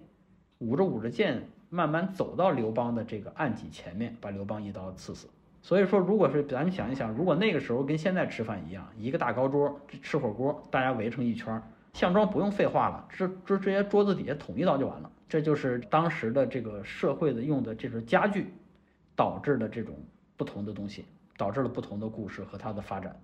[0.60, 5.30] 舞着舞着剑，慢慢走到刘邦的这个暗戟前面，把刘邦一刀刺死。
[5.62, 11.62] 所以说，如果是咱们想一想，如果那个时候跟现在吃饭一样，一个大高桌吃火锅，大家围成一圈，
[11.94, 15.12] 项庄不用废话了，直直直接桌子底下捅一刀就完了。
[15.32, 18.48] 这就是当时的这个社会的用的这种家具，
[19.16, 19.96] 导致的这种
[20.36, 21.06] 不同的东西，
[21.38, 23.18] 导致了不同的故事和它的发展。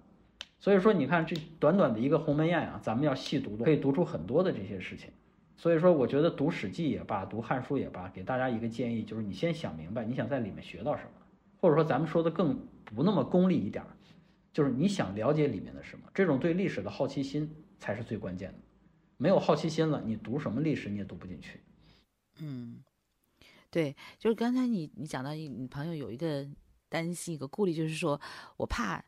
[0.57, 5.09] 所以说，你看这短短的一个鸿门宴啊，咱们要细读，可以读出很多的这些事情。
[5.57, 11.09] 所以说，我觉得读《史记》也罢，读《汉书》也罢，给大家一个建议，就是你先想明白你想在里面学到什么。
[11.59, 13.83] 或者说，咱们说的更不那么功利一点，
[14.53, 18.59] 就是你想了解里面的什么，这种对历史的好奇心才是最关键的。
[19.17, 21.59] 没有好奇心了，你读什么历史你也读不进去。
[22.39, 22.77] 嗯，
[23.69, 26.45] 对，就是刚才你你讲到你朋友有一个
[26.89, 28.19] 担心一个顾虑，就是说
[28.57, 29.03] 我怕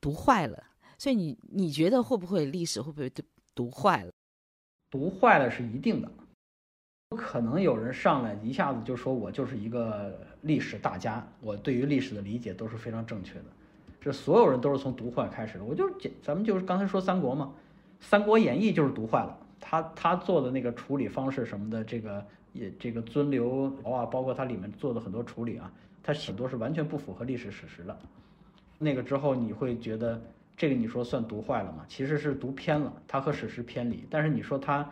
[0.00, 0.64] 读坏了，
[0.98, 3.22] 所以你你觉得会不会历史会不会读
[3.54, 4.12] 读坏了？
[4.90, 6.10] 读坏了是一定的。
[7.08, 13.44] 不可能有人上来一下子就说我就是一个历史大家，我对于历史的理解都是非常正确的。
[14.00, 15.64] 这所有人都是从读坏开始的。
[15.64, 17.54] 我就简，咱们就是刚才说三国嘛，
[18.04, 19.38] 《三国演义》就是读坏了。
[19.60, 27.98] 他他做的那个处理方式什么的，这个也这个尊刘啊，包括它里面做的很多处理啊，它很多是完全不符合历史史实的。
[28.78, 30.20] 那个之后你会觉得
[30.56, 31.84] 这个你说算读坏了吗？
[31.88, 34.04] 其实是读偏了，它和史实偏离。
[34.10, 34.90] 但是你说它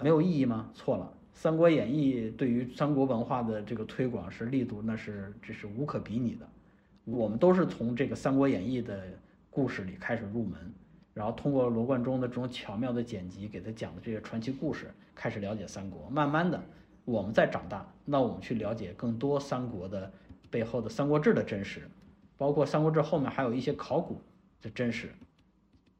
[0.00, 0.70] 没有意义吗？
[0.74, 1.12] 错了。
[1.38, 6.48] 《三国演义》对于三国文化的这个推广是力度，那是这是无可比拟的。
[7.04, 9.06] 我们都是从这个《三国演义》的
[9.50, 10.72] 故事里开始入门，
[11.16, 16.10] 然后通过罗贯中的这种巧妙的剪辑，给他讲的这些传奇故事，开始了解三国。
[16.10, 16.62] 慢慢的，
[17.06, 20.12] 我们在长大，那我们去了解更多三国的
[20.50, 21.90] 背后的《三国志》的真实，
[22.36, 24.20] 包括《三国志》后面还有一些考古
[24.60, 25.10] 的真实。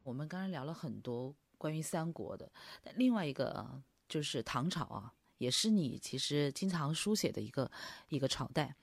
[0.03, 2.53] 我们刚才聊了很多关于三国的，
[2.83, 3.67] 但另外一个
[4.07, 5.15] 就是唐朝啊。
[5.39, 7.71] 也是你其实经常书写的一个
[8.09, 8.75] 一个朝代，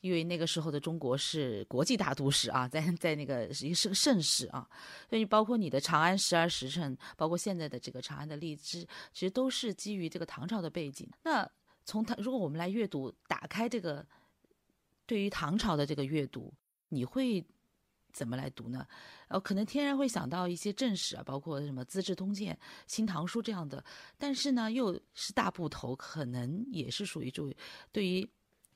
[0.00, 4.68] 因为那个时候的中国是国际大都市啊，在在那个是是个盛世啊，
[5.08, 11.08] 所以包括你的《长安十二时辰》，包括现在的这个《长安的荔枝》，其实都是基于这个唐朝的背景。
[11.24, 11.48] 那
[11.84, 14.06] 从唐，如果我们来阅读，打开这个
[15.06, 16.52] 对于唐朝的这个阅读，
[16.88, 17.44] 你会？
[18.10, 18.84] 怎么来读呢？
[19.28, 22.54] 呃，可能天然会想到一些正史啊，包括什么《资治通鉴》
[22.86, 23.84] 《新唐书》这样的，
[24.16, 27.52] 但是呢，又是大部头，可能也是属于就
[27.92, 28.28] 对于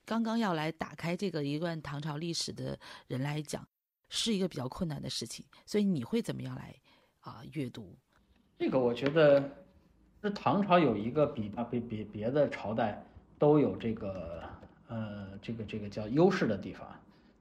[0.05, 3.67] 刚刚要来打开这个一段唐朝历史的人来讲，
[4.09, 5.45] 是一个比较困难的事情。
[5.65, 6.75] 所以你会怎么样来
[7.21, 7.97] 啊阅读？
[8.59, 9.49] 这个我觉得，
[10.23, 13.05] 是唐朝有一个比啊比比别的朝代
[13.39, 14.43] 都有这个
[14.89, 16.89] 呃这个这个叫优势的地方，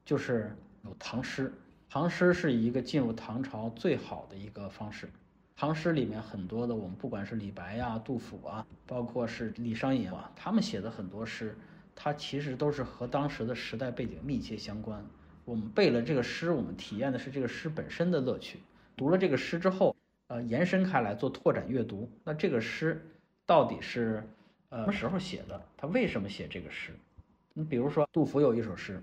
[0.04, 1.52] 就是有唐诗。
[1.88, 5.10] 唐诗是一个进入唐朝最好的一个方式。
[5.54, 11.56] 唐诗里面很多的，我们不管是李白呀、杜甫啊，包括是李商隐啊，他们写的很多诗，
[11.94, 15.04] 它其实都是和当时的时代背景密切相关。
[15.44, 18.58] 我们背了这个诗，我们体验的是这个诗本身的乐趣。
[18.96, 19.96] 读了这个诗之后，
[20.28, 23.04] 呃，延伸开来做拓展阅读，那这个诗
[23.46, 24.22] 到底是
[24.68, 25.60] 呃什么时候写的？
[25.76, 26.92] 他为什么写这个诗？
[27.54, 29.02] 你比如说，杜甫有一首诗。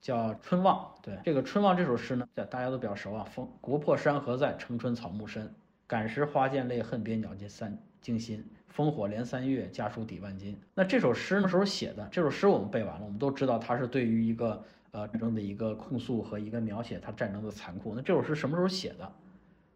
[0.00, 3.24] 叫《春望》，对这个《春望》这首诗呢，在大家都比较熟啊。
[3.24, 5.52] 风国破山河在，城春草木深。
[5.88, 8.48] 感时花溅泪，恨别鸟尽三惊心。
[8.74, 10.56] 烽火连三月，家书抵万金。
[10.74, 12.06] 那这首诗什么时候写的？
[12.10, 17.94] 这首诗我们背完了，我们都知道它是对于一个呃战争的一个控诉和一个描写，它战争的残酷。
[17.94, 19.12] 那这首诗什么时候写的？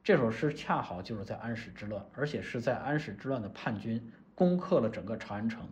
[0.05, 5.69] 这首诗恰好就是在安史之乱，而且是在安史之乱的叛军攻克了整个长安城。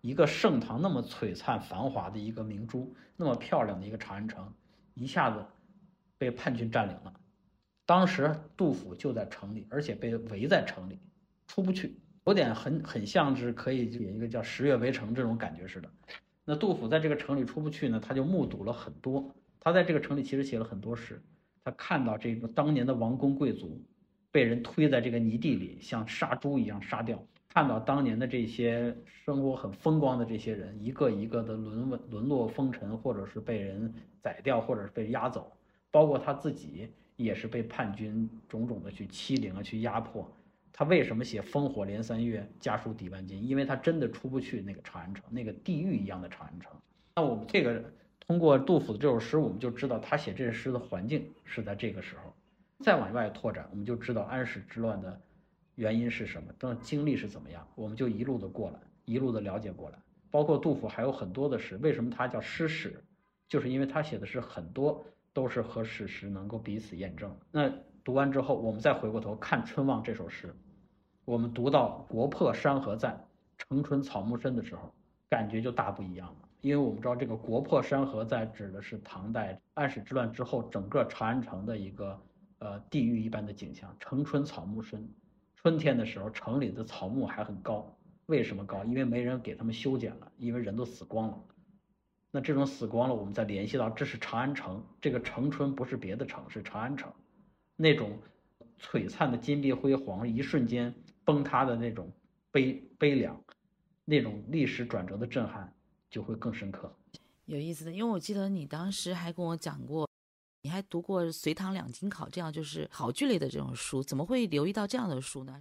[0.00, 4.52] 一个盛唐那么璀璨繁华的一个明珠，那么漂亮的一个长安城，
[4.94, 5.44] 一下子
[6.16, 7.12] 被叛军占领了。
[7.84, 11.00] 当时杜甫就在城里，而且被围在城里，
[11.46, 11.98] 出不去，
[12.28, 15.88] 有点很很像是可以演一个叫《十月围城》这种感觉似的。
[16.44, 19.34] 那杜甫在这个城里出不去呢，他就目睹了很多。
[19.58, 21.22] 他在这个城里其实写了很多诗，
[21.64, 23.82] 他看到这个当年的王公贵族
[24.30, 27.18] 被人推在这个泥地里，像杀猪一样杀掉。
[27.48, 35.50] 看到当年的这些生活很风光的这些人，一个一个的沦沦沦落风尘，或者是被人宰掉，或者是被押走，
[35.90, 40.30] 包括他自己也是被叛军种种的去欺凌啊，去压迫。
[40.78, 43.44] 他为什么写烽火连三月，家书抵万金？
[43.44, 46.70] 因为他真的出不去那个长安城，那个地狱一样的长安城。
[47.16, 47.82] 那我们这个
[48.20, 52.32] 通过杜甫的这首诗，我们就知道他写这首诗的环境是在这个时候。
[52.78, 55.20] 再往外拓展，我们就知道安史之乱的。
[55.74, 59.98] 原因是什么，等经历是怎么样，我们就一路的过来，一路的了解过来。
[60.30, 63.02] 包括杜甫还有很多的诗，为什么他叫诗史？
[63.48, 67.36] 就是因为他写的是很多都是和史实能够彼此验证。
[67.50, 67.68] 那
[68.04, 70.54] 读完之后，我们再回过头看《春望》这首诗，
[71.28, 73.14] 我们读到“国破山河在，
[73.58, 74.90] 城春草木深”的时候，
[75.28, 76.48] 感觉就大不一样了。
[76.62, 82.18] 因为我们知道这个“国破山河在”指的是唐代安史之乱之后整个长安城的一个
[82.60, 83.94] 呃地狱一般的景象。
[84.00, 85.06] 城春草木深，
[85.54, 88.82] 春天的时候城里的草木还很高，为什么高？
[88.84, 91.38] 因为没人给他们修剪了，因为人都死光了。
[92.30, 97.12] 那这种死光了，我们再联系到这是长安城，这个城春不是别的城，是长安城，
[97.76, 98.18] 那种
[98.80, 100.94] 璀璨的金碧辉煌，一瞬间
[101.28, 102.10] 崩塌的那种
[102.50, 103.38] 悲悲凉，
[104.06, 105.70] 那种历史转折的震撼。
[106.10, 106.90] 就会更深刻，
[107.44, 110.08] 有意思的，因为我记得你当时还跟我讲过，
[110.62, 115.60] 你还读过《隋唐两京考》这样就是考据类的这种书，怎么会留意到这样的书呢？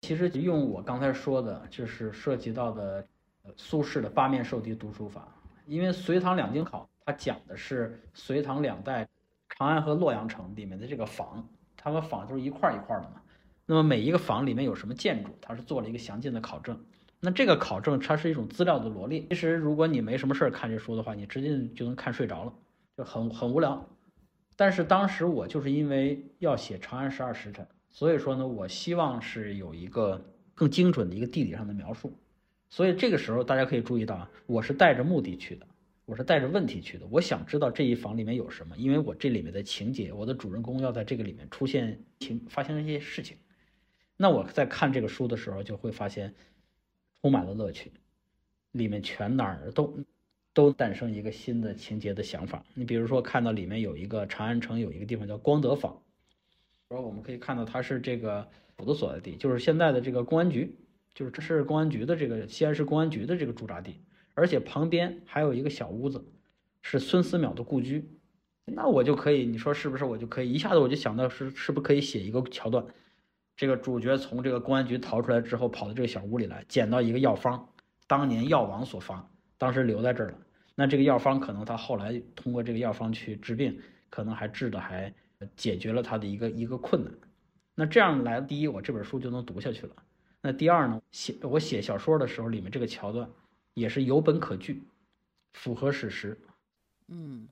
[0.00, 3.06] 其实用我刚才说的，就是涉及到的
[3.54, 5.28] 苏轼的八面受敌读书法，
[5.66, 9.06] 因为《隋唐两京考》它讲的是隋唐两代
[9.50, 11.46] 长安和洛阳城里面的这个坊，
[11.76, 13.20] 它和坊就是一块一块的嘛，
[13.66, 16.78] 那么每一个房里面有什么建筑，它是做了一个详尽的考证。
[17.20, 19.24] 那这个考证它是一种资料的罗列。
[19.30, 22.52] 其实如果你没什么事儿看这书的话，你直接就能看睡着了，
[22.96, 23.88] 就很很无聊。
[24.56, 30.20] 但是当时我就是因为要写《长安十二时辰》，所以说呢，我希望是有一个
[30.54, 32.12] 更精准的一个地理上的描述。
[32.68, 35.66] 所以这个时候大家可以注意到啊，我是带着目的去的，
[36.04, 37.06] 我是带着问题去的。
[37.10, 43.36] 我想知道这一房里面有什么，因为我这里面的情节，我的主人公要在这个里面出现情发生一些事情。
[44.22, 46.32] 那我在看这个书的时候就会发现。
[47.24, 47.92] 充满了乐趣，
[48.72, 49.96] 里面全哪儿都
[50.52, 52.64] 都诞生一个新的情节的想法。
[52.74, 56.02] 你比如说，看到里面有一个长安城有一个地方叫光德坊，
[56.88, 60.74] 然后我们可以看到它是这个府的所在地，就是现在的这个公安局，
[61.14, 64.00] 就是这是公安局的这个西安市公安局的这个驻扎地，
[64.34, 66.24] 而且旁边还有一个小屋子，
[66.80, 68.10] 是孙思邈的故居。
[68.64, 70.04] 那我就可以，你说是不是？
[70.04, 72.84] 我就可以一下子我就想到是是不是可以写一个桥段？
[73.56, 77.68] 这个主角从这个公安局逃出来之后，跑到这个小屋里来，捡到一个药方，
[78.06, 79.28] 当年药王所发，
[79.58, 80.38] 当时留在这儿了。
[80.74, 83.78] 那这个药方可能他后来通过这个药方去治病，
[84.08, 85.12] 可能还治的还
[85.54, 87.12] 解决了他的一个一个困难。
[87.74, 89.94] 那这样来，第一，我这本书就能读下去了。
[90.40, 93.28] 那第二呢，写我写小说的时候，里面这个桥段
[93.74, 94.82] 也是有本可据，
[95.52, 96.36] 符合史实。
[97.08, 97.46] 嗯。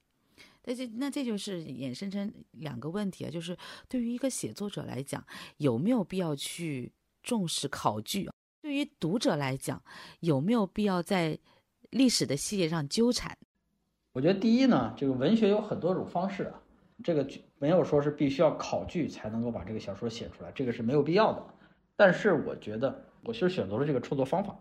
[0.64, 3.56] 那这那这就是衍生成两个问题啊，就是
[3.88, 5.24] 对于一个写作者来讲，
[5.56, 8.28] 有没有必要去重视考据？
[8.60, 9.82] 对于读者来讲，
[10.20, 11.38] 有没有必要在
[11.90, 13.36] 历史的细节上纠缠？
[14.12, 16.60] 我觉得第一呢，这个文学有很多种方式啊，
[17.02, 17.26] 这个
[17.58, 21.42] 没有说是必须要考据才能够把这个小说写出来，这个是没有必要的。
[21.96, 24.58] 但是我觉得，我其实选择了这个创作方法。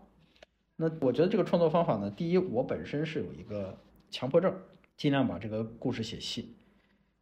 [0.76, 3.78] 那我觉得这个创作方法呢，第一，我本身是有一个
[4.10, 4.58] 强迫症。
[5.00, 6.54] 尽量把这个故事写细，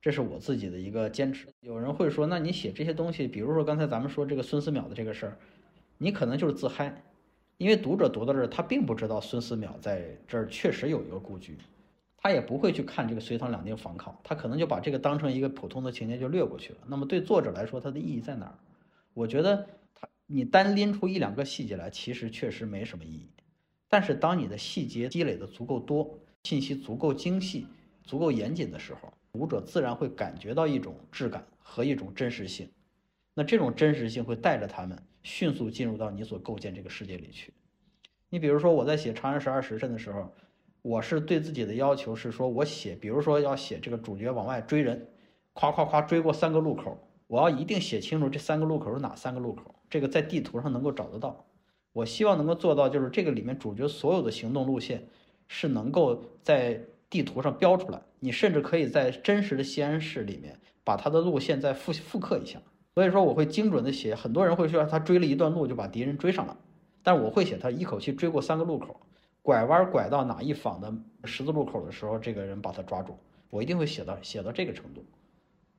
[0.03, 1.47] 这是我自己的一个坚持。
[1.61, 5.39] 有人会说，那你写这些东西，比如说刚才咱们说这个孙思邈的这个事儿，
[5.97, 7.01] 你可能就是自嗨，
[7.57, 11.57] 因为读者读到这儿，他并不知道孙思邈在这儿确实有一个故居，
[12.17, 16.79] 他也不会去看这个隋唐两京访考，他可能就把这个当成一个普通的情节就略过去了。
[16.89, 18.59] 那么对作者来说，它的意义在哪儿？
[19.15, 19.65] 我觉得
[19.95, 23.31] 他你单拎出一两个细节来，其实确实没什么意义。
[23.89, 26.19] 但是当你的细节积累的足够多。
[26.45, 27.67] 信息足够精细、
[28.03, 32.69] 足够严谨的时候，读者自然会感觉到一种质感和一种真实性。
[33.35, 37.53] 那这种真实性会带着他们迅速进入到你所构建这个世界里去。
[38.31, 40.35] 你比如说，我在写《长安十二时辰》的时候，
[40.83, 45.09] 我是对自己的要求是说，我写，比如说要写这个主角往外追人，
[45.53, 51.47] 夸夸夸追过三个路口，我要一定写清楚这三个路口是哪三个路口，这个在地图上能够找得到。
[51.93, 55.09] 我希望能够做到，就是这个里面主角所有的行动路线。
[55.49, 56.81] 是能够在
[57.11, 62.61] 地图上标出来，你甚至可以在真实的西安市里面把它的路线再复复刻一下。
[62.95, 66.57] 所以说我会精准的写，很多人会说他追了一段路就把敌人追上了，
[67.03, 69.01] 但我会写他一口气追过三个路口，
[69.41, 70.93] 拐弯拐到哪一坊的
[71.25, 73.17] 十字路口的时候，这个人把他抓住，
[73.51, 75.05] 我一定会写到写到这个程度。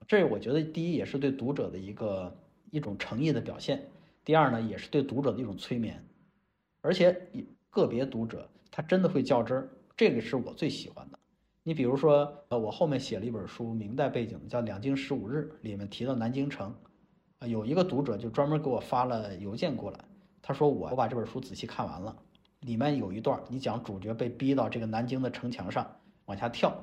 [0.08, 2.36] 这我觉得第一也是对读者的一个
[2.72, 3.86] 一种诚意的表现，
[4.24, 6.04] 第二呢也是对读者的一种催眠，
[6.82, 7.16] 而且
[7.70, 8.50] 个别读者。
[8.72, 11.20] 他真的会较真儿，这个是我最喜欢的。
[11.64, 16.74] 你比如说，呃，我后面写了一本书，明代背景叫《两京十五日》，里面提到南京城，
[17.40, 20.00] 啊，有一个读者就专门给我发了邮件过来，
[20.42, 22.16] 他说我我把这本书仔细看完了，
[22.62, 25.86] 里面有一段你讲主角被逼到这个南京的城墙上
[26.26, 26.74] 往下跳，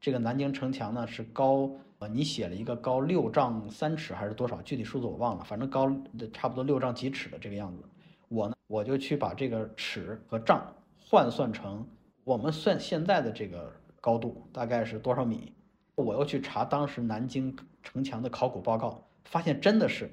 [0.00, 5.90] 这个南京城墙呢是高呃，你写了一个高六丈三尺还是多少，具体数字我忘了，反正高
[6.32, 7.82] 差不多六丈几尺的这个样子。
[8.28, 10.62] 我呢，我就去把这个尺和丈
[11.08, 11.86] 换算成
[12.24, 15.52] 我们算现在的这个高度大概是多少米。
[15.94, 20.10] 我又去查当时南京城墙的考古报告，发现真的是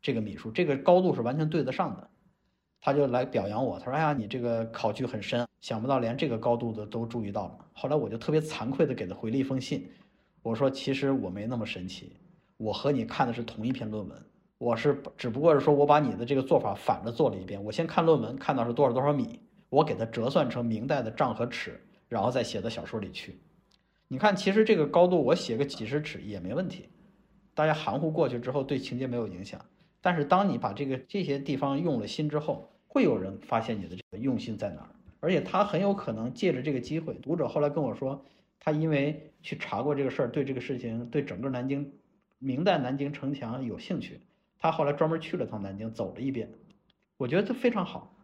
[0.00, 2.08] 这个米数，这个高度是完全对得上的。
[2.80, 9.90] 他就来表扬我，他说：“哎呀，你这个考据很深，想不到连这个高度的都注意到了。”后来我就特别惭愧的给他回了一封信，
[10.42, 12.16] 我说：“其实我没那么神奇，
[12.56, 14.24] 我和你看的是同一篇论文，
[14.58, 17.62] 我是只不过是说我把你的这个做法反着做了一遍。
[17.64, 23.38] 我先看论文，看到是多少多少米，我给它折算成明代的丈和尺，然后再写到小说里去。
[24.08, 26.88] 你看，其实这个高度我写个几十尺也没问题，
[27.54, 29.60] 大家含糊过去之后对情节没有影响。”
[30.00, 34.88] 但是当你把这个这些地方用了心之后，会有人发现你的这个用心在哪儿，
[35.20, 38.24] 而且他很有可能借着这个机会，读者后来跟我说，
[38.60, 41.92] 他因为去查过这个事儿，对这个事情，对整个南京
[42.38, 44.20] 明代南京城墙有兴趣，
[44.56, 46.48] 他后来专门去了趟南京，走了一遍，
[47.16, 48.16] 我觉得这非常好。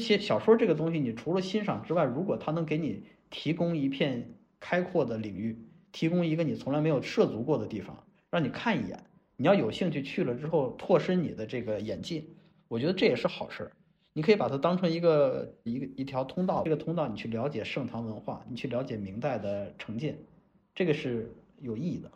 [0.00, 5.56] 写小说这个东西，你除了欣赏之外，如果他能给你提供一片开阔的领域，
[5.92, 9.04] 提供一个你从来没有涉足过的地方，让你看一眼。
[9.36, 12.24] 你要有兴趣去了之后拓深你的这个眼界，
[12.68, 13.72] 我觉得这也是好事儿。
[14.12, 20.18] 你可以把它当成一个一个一条通道，这个通道你去了解盛唐文化，你去了解明代的城建，
[20.74, 22.10] 这个是有意义的。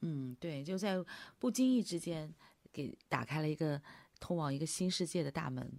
[0.00, 0.96] 嗯，对，就在
[1.38, 2.32] 不经意之间
[2.72, 3.82] 给打开了一个
[4.20, 5.70] 通往一个新世界的大门。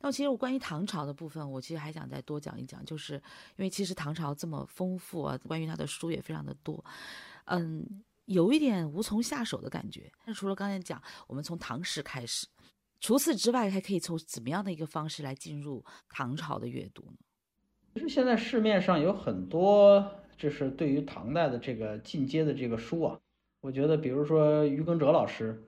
[0.00, 3.14] 那其实我关于唐朝的部分，我其实还想再多讲一讲，就是
[3.56, 6.84] 因为其实唐朝这么丰富啊，关于它的书也非常的多，
[7.46, 8.02] 嗯。
[8.26, 10.10] 有一点无从下手的感觉。
[10.24, 12.44] 那除了刚才讲，我们从唐诗开始，
[12.98, 17.18] 除此之外，还可以从怎么样的一个方式来进入唐朝的阅读呢？
[17.94, 23.16] 其实现在市面上有很多，就是对于唐代的这个进阶的这个书啊。
[23.60, 25.62] 我觉得，比如说于耕哲老师，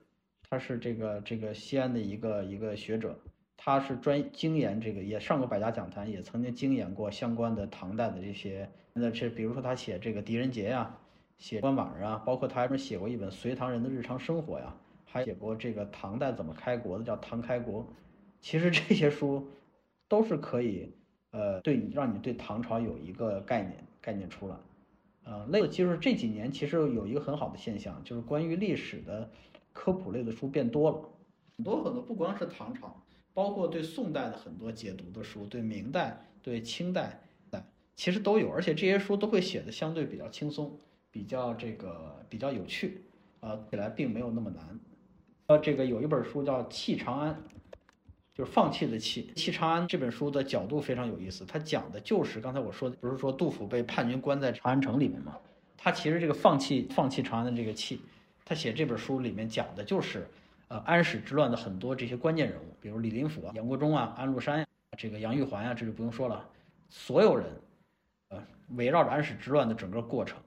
[0.49, 3.17] 他是这个这个西安的一个一个学者，
[3.61, 8.69] 他是专精研这个，也上过百家讲坛，也曾经精研过相关的唐代的这些。
[8.93, 10.95] 那这比如说他写这个狄仁杰呀。
[11.37, 17.81] 写官网啊，包括他还写过一本《隋唐人的日常生活》呀，还写过这个唐代怎么开国的，叫《唐开国》。
[18.41, 19.47] 其实这些书
[20.09, 20.91] 都是可以，
[21.31, 24.55] 呃，对你让你对唐朝有一个概念概念出来。
[25.23, 29.31] 呃，类就是这几年其实有一个很好的现象，就是关于历史的
[29.71, 30.99] 科普类的书变多了，
[31.55, 33.01] 很多很多，不光是唐朝，
[33.33, 37.21] 包括对宋代的很多解读的书，对明代、对清代
[37.95, 40.77] 其实都有，而且这些书都会写的相对比较轻松。
[41.11, 43.01] 比较这个比较有趣，
[43.39, 44.79] 啊，起来并没有那么难。
[45.47, 47.33] 呃，这个有一本书叫《弃长安》，
[48.31, 49.31] 就是放弃的弃。
[49.35, 55.35] 弃长安这本书的角度非常有意思，它讲的就是刚才我说的，不是说杜甫被叛军关在长安城里面吗？
[55.75, 57.99] 他其实这个放弃放弃长安的这个弃，
[58.45, 60.27] 他写这本书里面讲的就是，
[60.69, 64.65] 呃，安史之乱的很多这些关键人物，比如李林甫啊、杨国忠啊、安禄山呀、
[64.97, 66.47] 这个杨玉环呀，这就不用说了，
[66.89, 67.47] 所有人，
[68.29, 68.43] 呃，
[68.75, 70.37] 围绕着安史之乱的整个过程。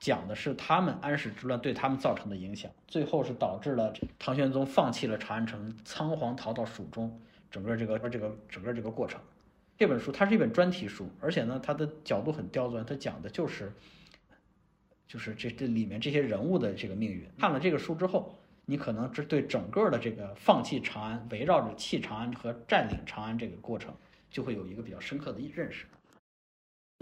[0.00, 9.20] 讲的是他们安史之乱对他们造成的影响，最后是导致了唐玄宗放弃了长安城，仓皇逃到蜀中，整个这个这个整个这个过程。
[9.78, 13.72] 这本书它是一本专题书，而且呢，它的角度很刁钻，它讲的就是
[15.06, 17.24] 就是这这里面这些人物的这个命运。
[17.38, 18.36] 看了这个书之后，
[18.66, 23.94] 你可能这对整个的这个放弃长安，围绕着弃长安和占领长安这个过程，
[24.30, 25.86] 就会有一个比较深刻的认识。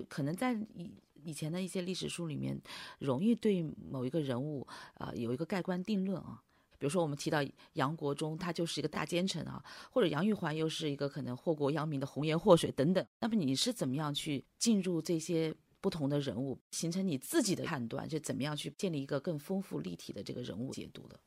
[0.08, 0.92] 可能在以。
[1.24, 2.60] 以前的一些历史书里面，
[2.98, 6.42] 容易对某一个人物啊有一个盖棺定论啊。
[6.80, 7.38] 比如说我们提到
[7.74, 13.06] 杨国忠，他就是一个大奸臣啊，或者杨玉环又是一个可能祸国殃民的红颜祸水等等。
[13.20, 21.20] 那么你是怎么样去进入这些不同的人物，形成你自己的判断，就怎么样去建立一个更丰富立体的这个人物解读的？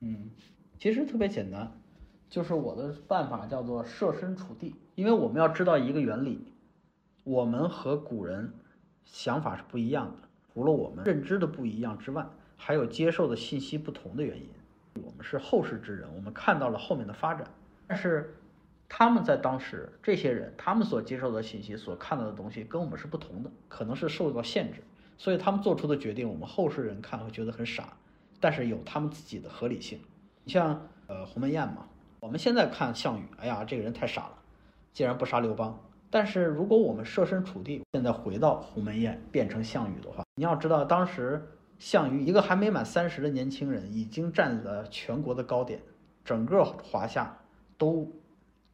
[0.00, 0.30] 嗯，
[0.78, 1.72] 其实特别简单，
[2.28, 6.52] 就是我的办法叫做设身处地，因为我们要知道一个原理，
[7.24, 8.52] 我们和古人。
[9.10, 12.26] 想法是不一样的，除了我们认知的不一样之外，
[12.58, 14.50] 还有接受的信息不同的原因。
[15.02, 17.50] 我们是后世之人，我们看到了后面的发展，
[17.86, 18.36] 但是
[18.86, 24.82] 他们在当时，这些人他们所接受的信息、所看到的东西跟我们是不同的，可能是受到限制，
[25.16, 27.96] 所以他们做出的决定，我们后世人看会觉得很傻，
[28.40, 30.00] 但是有他们自己的合理性。
[30.44, 31.86] 你像呃鸿门宴嘛，
[32.20, 34.34] 我们现在看项羽，哎呀，这个人太傻了，
[34.92, 35.78] 竟然不杀刘邦。
[36.10, 41.46] 但是如果我们设身处地，现在回到鸿门宴变成项羽的话，你要知道，当时
[41.78, 45.82] 项羽一个还没满三十的年轻人，已经站在全国的高点，
[46.24, 47.38] 整个华夏
[47.76, 48.10] 都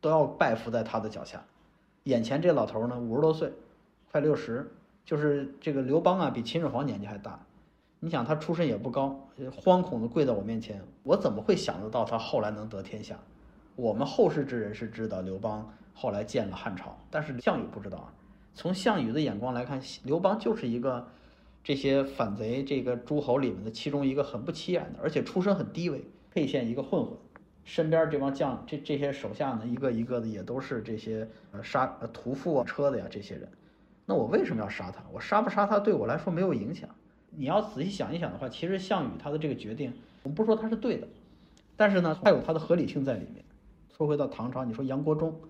[0.00, 1.42] 都要拜服在他的脚下。
[2.04, 3.52] 眼前这老头呢，五十多岁，
[4.12, 4.72] 快六十，
[5.04, 7.40] 就是这个刘邦啊，比秦始皇年纪还大。
[8.05, 9.18] 你想他出身也不高，
[9.50, 13.18] 惶恐的跪在我面前，我怎么会想得到他后来能得天下？
[13.76, 18.12] 我们后世之人是知道刘邦后来建了汉朝，但是项羽不知道啊。
[18.52, 21.09] 从项羽的眼光来看，刘邦就是一个
[21.62, 27.16] 这些反贼这个诸侯里面的其中一个很不起眼的，而且出身很低微，沛县一个混混，
[27.64, 33.48] 身边这帮将这这些手下呢，一个一个的也都是这些呃杀呃屠夫啊车的呀这些人。
[34.05, 35.02] 那我为什么要杀他？
[35.11, 36.86] 我杀不杀他对我来说没有影响。
[37.37, 41.09] 你要仔细想一想的话，其实项羽他的这个决定，我们不说他是对的，
[41.76, 43.45] 但是呢，他有他的合理性在里面。
[43.97, 45.41] 说回到唐朝，你说杨国忠，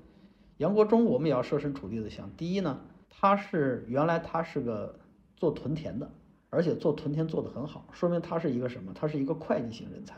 [0.59, 4.99] 杨国忠我们也要设身处地的想，第一呢，他是原来他是个
[5.37, 6.11] 做屯田的，
[6.51, 8.93] 而且做屯田做得很好，说明他是一个什么？
[8.95, 10.17] 他是一个会计型人才，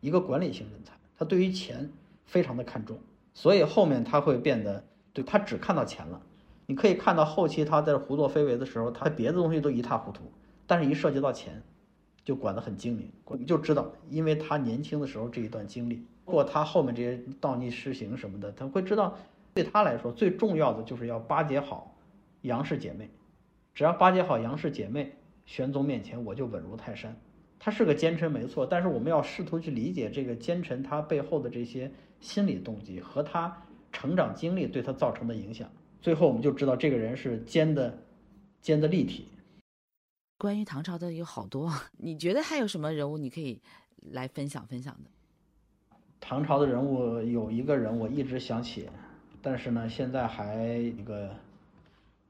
[0.00, 1.90] 一个管理型人才，他对于钱
[2.26, 2.98] 非常的看重，
[3.32, 4.84] 所以后面他会变得
[5.14, 6.20] 对他只看到钱了。
[6.66, 10.30] 你可以看到后期他在胡作非为的时候，他别的东西都一塌糊涂，
[10.66, 11.62] 但是一涉及到钱，
[12.24, 13.10] 就管得很精明。
[13.38, 16.06] 你就知道，因为他年轻的时候这一段经历。
[16.24, 19.18] 过他后面这些倒逆施行什么的，他会知道，
[19.52, 21.96] 对他来说最重要的就是要巴结好
[22.42, 23.10] 杨氏姐妹，
[23.74, 25.12] 只要巴结好杨氏姐妹，
[25.46, 27.14] 玄宗面前我就稳如泰山。
[27.58, 31.90] 他是个奸臣没错，但是我们要试图去理解这个奸臣他背后的这些
[32.20, 33.60] 心理动机和他
[33.90, 35.68] 成长经历对他造成的影响，
[36.00, 37.98] 最后我们就知道这个人是奸的，
[38.60, 39.26] 奸的立体。
[40.42, 43.60] 关于唐朝的有好多， 你觉得还有什么人物你可以
[44.10, 45.08] 来分享分享的？
[46.18, 48.90] 唐朝的人物有一个人我一直想起，
[49.40, 51.32] 但是呢，现在还一个，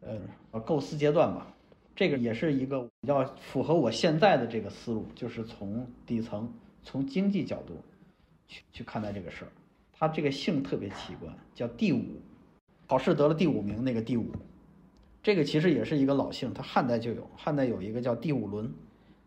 [0.02, 1.46] 呃，构思阶段吧。
[1.96, 6.52] 这个也是一个比较符合我现在的这个思路，就是从底层、
[6.82, 7.82] 从经济角度
[8.46, 9.48] 去去看待这个事儿。
[9.90, 12.20] 他这个姓特别奇怪，叫第五，
[12.86, 14.30] 考试得了第五名那个第五。
[15.22, 18.72] 这个其实也是一个老姓，他汉代就有，汉代有一个叫第五伦，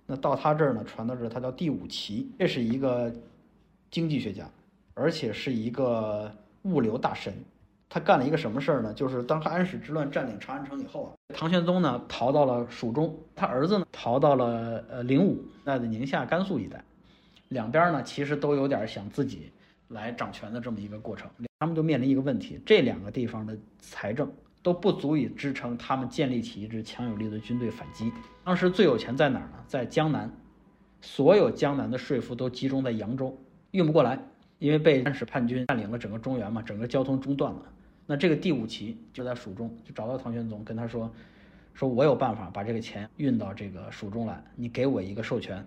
[0.06, 3.14] 那到他这儿呢，传到这儿，他叫第五奇，这是一个。
[3.92, 4.50] 经济学家，
[4.94, 6.30] 而且是一个
[6.64, 7.34] 物流大神。
[7.88, 8.94] 他干了一个什么事儿呢？
[8.94, 16.84] 就是当安史之乱占领长安城以后啊，唐玄宗呢逃到了蜀中，他儿子呢逃到了呃灵武，那的宁夏、甘肃一带。
[17.48, 19.50] 两边呢其实都有点想自己
[19.88, 21.30] 来掌权的这么一个过程。
[21.60, 24.30] 他们就面临一个问题：这两个地方的财政
[24.66, 28.12] 都不足以支撑他们建立起一支强有力的军队反击。
[28.44, 29.64] 当时最有钱在哪儿呢？
[29.68, 30.28] 在江南，
[31.02, 33.38] 所有江南的税赋都集中在扬州。
[33.70, 34.20] 运不过来，
[34.58, 37.62] 因为被安史叛军占领了整个中原嘛，整个交通中断了。
[38.08, 41.14] 那这个第五旗就在蜀中，就找到唐玄宗，跟他说
[41.76, 45.64] ：“说我有办法把这个钱运到这个蜀中来，你给我一个授权。”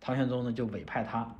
[0.00, 1.32] 唐玄宗呢就委派他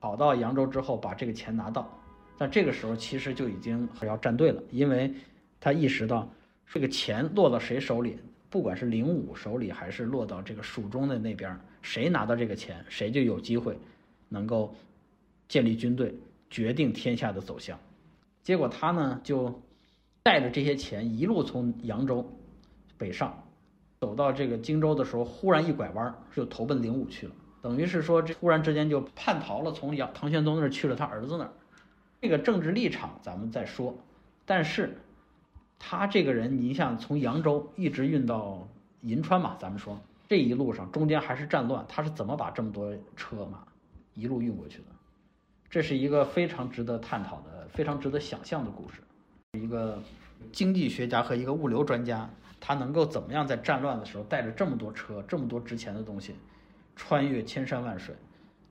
[0.00, 1.88] 跑到扬州之后，把这个钱拿到。
[2.36, 5.14] 但这个时候其实就已经要站队了，因为
[5.60, 6.28] 他意识到
[6.72, 8.18] 这个钱落到谁手里，
[8.50, 13.78] 不管是灵武手里，还是落到这个蜀中的那边，谁拿到这个钱，谁就有机会
[14.28, 14.74] 能够。
[15.48, 16.14] 建立军队，
[16.50, 17.80] 决定天下的走向。
[18.42, 19.62] 结果他呢，就
[20.22, 22.22] 带着这些钱一路从扬州
[22.98, 23.42] 北上，
[23.98, 27.32] 走到这个荆州的时候，忽然一拐弯，就投奔灵武去了。
[27.62, 31.50] 等于是说，这忽然之间就叛逃了，从杨唐玄宗那儿去了他儿子那儿。
[32.20, 33.96] 这个政治立场咱们再说，
[34.44, 34.98] 但是
[35.78, 38.66] 他这个人，你像从扬州一直运到
[39.02, 39.98] 银川嘛，咱们说
[40.28, 43.66] 这一路上中间还是战乱，他是怎么把这么多车马
[44.14, 44.84] 一路运过去的？
[45.70, 49.00] 这是一个非常值得探讨的、非常值得想象的故事。
[49.52, 50.02] 一个
[50.50, 56.34] 经济学家和一个物流专家，他能够怎么样在战乱的时候带着这么多车、这么多值钱的东西，
[56.96, 58.14] 穿越千山万水，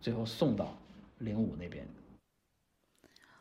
[0.02, 0.78] 最后送到
[1.20, 1.88] 灵武那边？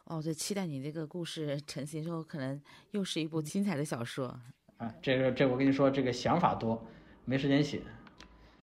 [0.06, 2.60] 哦，就期待你这个故事成型之后，可能
[2.92, 4.26] 又是一部精彩的小说。
[4.76, 6.80] 啊，这个这我跟你说，这个想法多，
[7.24, 7.80] 没时间写。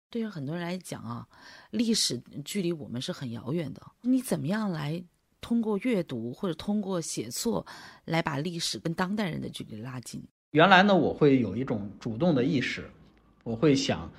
[0.09, 1.27] 对于很多人来讲啊，
[1.70, 3.83] 历史距离我们是很遥远的。
[4.03, 5.03] 你怎么样来
[5.41, 7.66] 通过阅读或者通过写作，
[8.05, 10.22] 来把历史跟当代人的距离拉近？
[10.53, 12.89] 原来呢，我会有一种主动的意识，
[13.43, 14.11] 我会想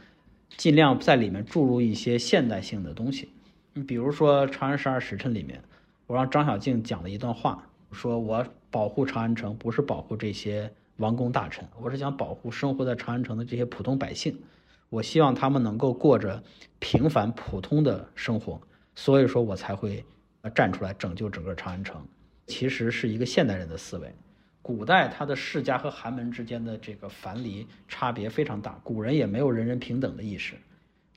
[0.58, 3.30] 尽量在里面注入一些现代性的东西。
[3.74, 5.64] 你比如说《长安十二时辰》里面，
[6.08, 14.40] 我让张小静讲了一段话，说我保护长安城不是保护这些王公大臣，我是想保护生活在长安城的这些普通百姓。
[14.90, 16.42] 我希望他们能够过着
[16.80, 18.62] 平凡普通的生活，
[18.96, 20.02] 所以说我才会
[20.56, 22.02] 站出来拯救整个长安城。
[22.46, 24.10] 其实是一个现代人的思维。
[24.62, 30.56] 古代他的世家和寒门之间的这个樊篱差别非常大，古人也没有人人平等的意识。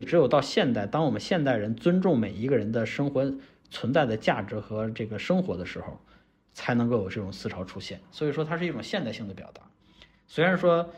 [0.00, 3.32] 只有到现代，当我们现代人尊重每一个人的生活
[3.70, 5.98] 存在的价值和这个生活的时候，
[6.52, 8.00] 才能够有这种思潮出现。
[8.10, 9.62] 所以说它是一种现代性的表达。
[10.26, 10.88] 虽然说。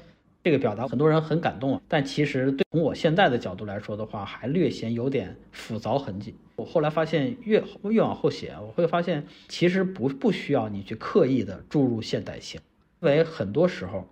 [0.44, 6.34] 这个表达很多人很感动，但其实对从我现在的角度来说的话，还略显有点复杂痕迹。
[6.56, 12.60] 我后来发现，越越往后写，我会发现其实不不需要你去刻意的注入现代性，
[13.00, 14.04] 因为很多时候，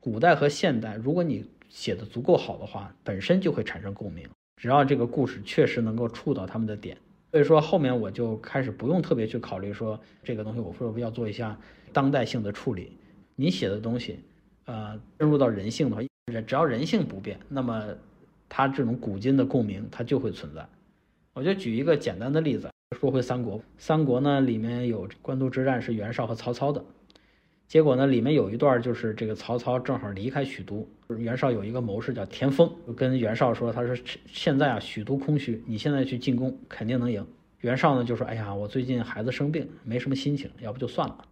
[0.00, 4.28] 古代和现代，如果你写的足够好的话，本身就会产生共鸣。
[4.56, 6.96] 只要这个故事确实能够触到他们的点，
[7.30, 11.58] 所以说后面我就开始不用特别去考虑说这个东西，我说要做一下
[11.92, 12.92] 当代性的处理。
[13.36, 14.18] 你写的东西。
[14.66, 16.02] 呃，深入到人性的话，
[16.46, 17.84] 只要人性不变，那么
[18.48, 20.64] 它这种古今的共鸣它就会存在。
[21.32, 23.60] 我就举一个简单的例子，说回三国。
[23.78, 26.84] 三国呢里面有官渡之战是袁绍和曹操的，
[27.70, 30.84] 结果呢里面有一段就是这个曹操正好离开许都，
[31.16, 33.96] 袁绍有一个谋士叫田丰，跟袁绍说，他说
[34.26, 37.24] 现在啊许都空虚，你现在去进攻肯定能赢。
[37.60, 41.24] 袁绍呢就说，哎呀，我最近孩子生病，没什么心情，要不就算了。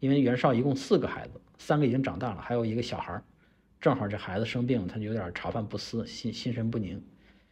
[0.00, 1.40] 因为袁绍一共四个孩子。
[1.58, 3.22] 三个已经长大了，还有一个小孩儿，
[3.80, 7.00] 正好这孩子生病，他就有点茶饭不思，心心神不宁。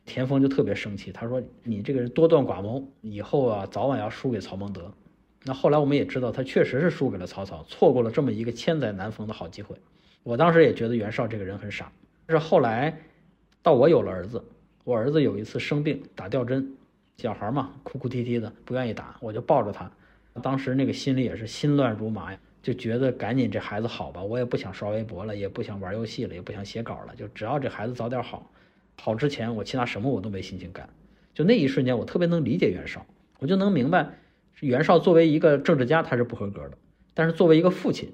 [0.04, 4.92] 田丰就特别生气，他说：“你这个人多断寡谋，以后啊早晚要输给曹孟德。”
[5.44, 9.76] 那后来我们也知道，他确实是输给了曹操，错过了这么一个千载难逢的好机会。
[10.22, 11.90] 我当时也觉得袁绍这个人很傻。
[12.26, 12.96] 但是后来
[13.62, 14.42] 到我有了儿子，
[14.84, 16.74] 我儿子有一次生病打吊针，
[17.16, 19.90] 小孩嘛哭哭啼啼的不愿意打，我就抱着他，
[20.40, 22.38] 当时那个心里也是心乱如麻呀。
[22.62, 28.48] 就觉得赶紧这孩子好吧，我也不想刷微博了，也不想玩游戏了，也不想写稿了，就只要这孩子早点好，
[29.00, 30.88] 好之前我其他什么我都没心情干。
[31.34, 33.04] 就那一瞬间，我特别能理解袁绍，
[33.40, 34.08] 我就能明白，
[34.62, 36.78] 袁绍作为一个政治家他是不合格的，
[37.14, 38.08] 但是作为一个父亲，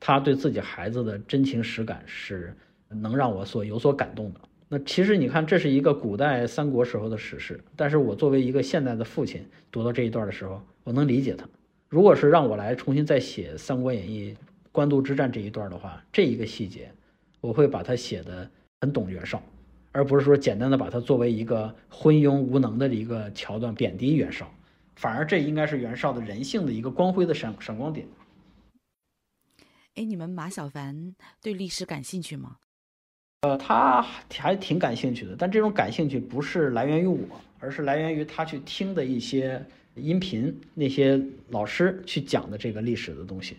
[0.00, 2.56] 他对自己孩子的真情实感是
[2.88, 4.40] 能让我所有所感动的。
[4.66, 11.46] 那其实你看，这是一个古代三国时候的史事，但是我作为一个现代的父亲，读到这一段的时候，我能理解他。
[11.90, 14.34] 如果是让我来重新再写《三国演义》
[14.72, 16.90] 官渡之战这一段的话，这一个细节，
[17.42, 19.42] 我会把它写的很懂袁绍，
[19.92, 24.50] 而不是说简单的把它作为一个昏庸无能的一个桥段贬低袁绍，
[25.00, 28.06] 反而这应该是袁绍的人性的一个光辉的闪闪光点。
[29.94, 32.58] 哎，你们马小凡对历史感兴趣吗？
[33.40, 37.18] 呃，他还挺感兴趣的，但这种感兴趣不是来源于我，
[37.58, 39.64] 而是来源于他去听的一些。
[39.96, 43.56] 音频那些老师去讲的这个历史的东西，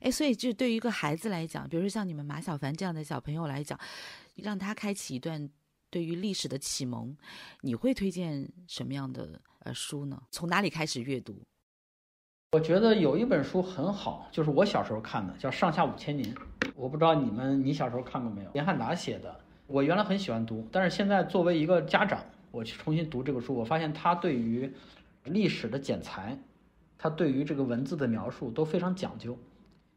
[0.00, 3.78] 哎，所以就对于一个孩子来讲，比如说像你们马小凡这样的小朋友来讲，
[4.36, 5.48] 让他开启一段
[5.90, 7.14] 对于历史的启蒙，
[7.60, 10.16] 你会推荐什么样的呃书呢？
[10.30, 11.34] 从哪里开始阅读？
[12.52, 16.32] 我觉得有一本书很好，就是我小时候看的，叫《上下五千年》。
[16.76, 18.50] 我不知道你们你小时候看过没有？
[18.52, 19.40] 林汉达写的。
[19.66, 24.72] 我原来很喜欢读，但是现在作为一个家长，我去重新读这个书，我发现他对于
[25.24, 26.38] 历史的剪裁，
[26.96, 29.36] 他对于这个文字的描述都非常讲究，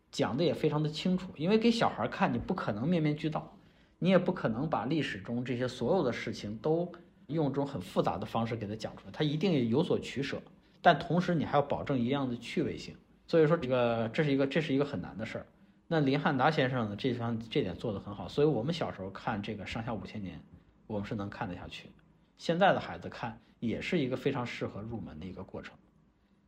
[0.09, 1.29] 讲的也非常的清楚。
[1.35, 3.55] 因为给小孩看，你不可能面面俱到，
[3.99, 6.91] 你也不可能把历史中这些所有的事情都
[7.29, 10.41] 用这种很复杂的方式给他讲出来，他一定有所取舍。
[10.81, 12.95] 但同时，你还要保证一样的趣味性。
[13.25, 15.45] 所以说，这个这是一个这是一个很难的事儿。
[15.87, 18.27] 那林汉达先生呢，这方这点做得很好。
[18.27, 20.39] 所以我们小时候看这个上下五千年，
[20.87, 21.89] 我们是能看得下去。
[22.37, 23.39] 现在的孩子看。
[23.59, 25.75] 也是一个非常适合入门的一个过程。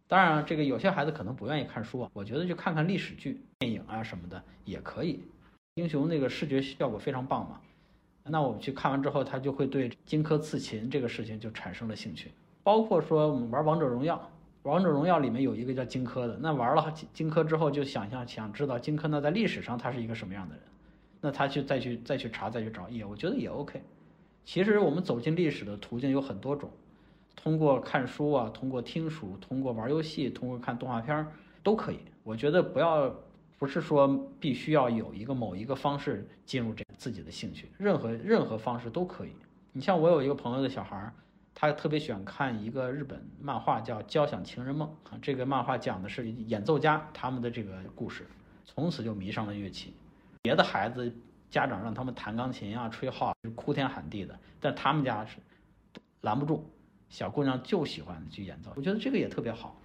[0.08, 5.22] 当然，这个有些孩子可能不愿意看书啊，我觉得就看看历史剧、电影啊什么的也可以。
[5.74, 7.60] 英雄那个视觉效果非常棒嘛，
[8.24, 12.32] 那我们去看完之后，他就会对荆轲刺秦这个事情就产生了兴趣。
[12.64, 14.30] 包括说我们玩王者荣耀，
[14.64, 20.64] 王者荣耀里面有一个叫荆轲的，那玩了荆轲之后，就想象想知道荆轲呢在历史上他是一个什么样的人，
[21.20, 23.82] 那他去再去再去查再去找也，我觉得也 OK。
[24.46, 26.70] 其实我们走进历史的途径有很多种。
[27.36, 31.28] 通过看书啊，通过听书，通过玩游戏，通过看动画片儿，
[31.64, 31.98] 都可以。
[32.24, 33.12] 我觉得不要，
[33.62, 34.08] 不是说
[34.40, 39.30] 必须要有一个某一个方式进入这自己的兴趣，任何任何方式都可以。
[39.72, 41.14] 你像我有一个朋友的小孩儿，
[41.54, 44.90] 他特别喜欢看一个日本漫画，叫《交响情人梦》。
[45.22, 48.26] 这个漫画讲的是演奏家他们的这个故事，
[48.66, 49.94] 从此就迷上了乐器。
[50.42, 51.16] 别的孩子
[51.52, 55.38] 家长让他们弹钢琴啊、吹号，哭天喊地的，但他们家是
[56.22, 56.68] 拦不住。
[57.10, 59.80] 小姑娘就喜欢去演奏，我觉得这个也特别好。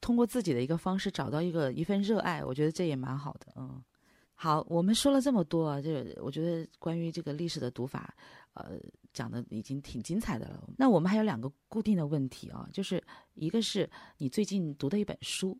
[0.00, 3.52] 通过自己的一个方式找到一个一份热爱，我觉得这也蛮好的。
[3.56, 3.82] 嗯，
[4.34, 8.14] 好，我们说了这么多啊，这我觉得关于这个历史的读法，
[8.54, 8.78] 呃，
[9.12, 10.68] 讲的已经挺精彩的了。
[10.76, 13.02] 那我们还有两个固定的问题啊，就是
[13.34, 13.88] 一个是
[14.18, 15.58] 你最近读的一本书，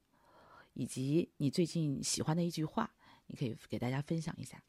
[0.75, 2.91] 以及你最近喜欢的一句话，
[3.27, 4.63] 你可以给大家分享一下。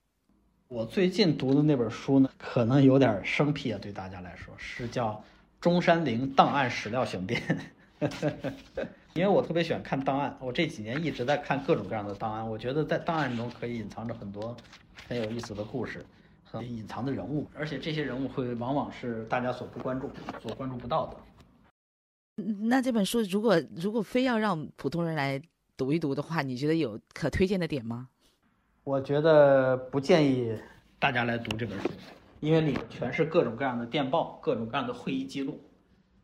[0.67, 5.23] 我最近读的那本书呢，可能有点生僻啊，对大家来说是叫。
[5.59, 7.41] 中山陵档案史料雄辩，
[9.17, 12.47] 因为我特别喜欢看档案，我这几年一直在看各种各样的档案。
[12.47, 14.55] 我觉得在档案中可以隐藏着很多
[15.07, 16.05] 很有意思的故事，
[16.43, 21.17] 很隐藏的人物，而且这些人物会往往是大家所不关注、所关注不到的。
[22.69, 25.41] 那这本书如果如果非要让普通人来
[25.75, 28.09] 读一读的话，你觉得有可推荐的点吗？
[28.83, 30.55] 我觉得不建议
[30.99, 31.89] 大家来读这本书，
[32.39, 35.59] 因为里面全是各种各样的电报、各种各样的会议记录。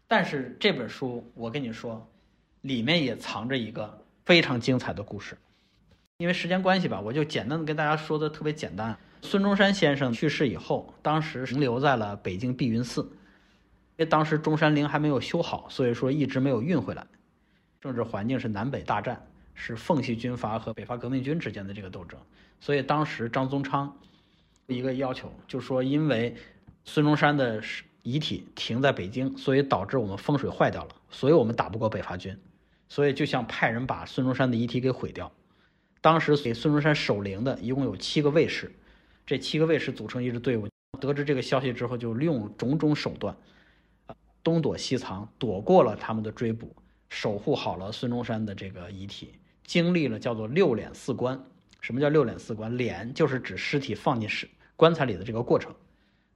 [0.07, 2.07] 但是这本书，我跟你说，
[2.64, 5.38] 里面也藏着一个非常精彩的故事。
[6.18, 8.97] 因为时间关系吧，我就简单的跟大家说的特别简单。
[9.22, 13.01] 孙中山先生去世以后，当时停留在了北京碧云寺。
[13.95, 17.05] 因为当时中山陵还没有修好，所以说一直没有运回来。
[17.80, 22.20] 政治环境是南北大战，是奉系军阀和北伐革命军之间的这个斗争。
[22.59, 23.95] 所以当时张宗昌
[24.68, 26.36] 一个要求，就说因为
[26.86, 27.61] 孙中山的
[28.01, 32.38] 遗体停在北京，所以导致我们风水坏掉了，所以我们打不过北伐军，
[32.93, 35.31] 所以就想派人把孙中山的遗体给毁掉。
[35.99, 38.71] 当时给孙中山守灵的一共有七个卫士，
[39.25, 40.67] 这七个卫士组成一支队伍。
[41.01, 43.35] 得知这个消息之后，就利用种种手段。
[44.05, 46.75] 啊东躲西藏，躲过了他们的追捕，
[47.09, 51.43] 守护好了孙中山的这个遗体，经历了叫做六殓四棺。
[51.81, 52.71] 什么叫六殓四棺？
[52.73, 55.73] 殓就是指尸体放进尸棺材里的这个过程。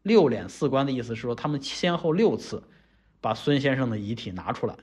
[0.01, 2.63] 六殓四棺的意思是说，他们先后六次
[3.21, 4.75] 把孙先生的遗体拿出来，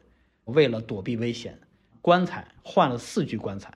[0.44, 1.58] 为了躲避危险，
[2.00, 3.72] 棺材换了四具棺材。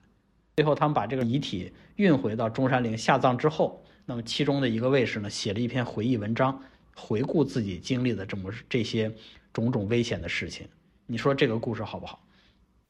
[0.57, 6.61] 最后，他们把这个遗体运回到中山陵下葬之后，那么其中的一个卫士呢，写了一篇回忆文章，
[6.95, 9.11] 回顾自己经历的这么这些。
[9.51, 10.67] 种种危险的事情，
[11.07, 12.23] 你说这个故事好不好？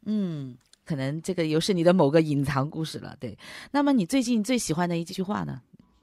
[0.06, 3.16] 嗯，可能这个又是你的某个隐藏故事了。
[3.18, 3.38] 对，
[3.72, 5.62] 那么你最近最喜欢的一句话呢？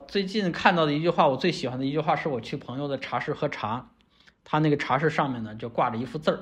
[0.09, 3.87] 最近看到的一句话，我最喜欢的一句话是我去朋友的茶室喝茶，
[4.43, 6.41] 他那个茶室上面呢就挂着一幅字儿，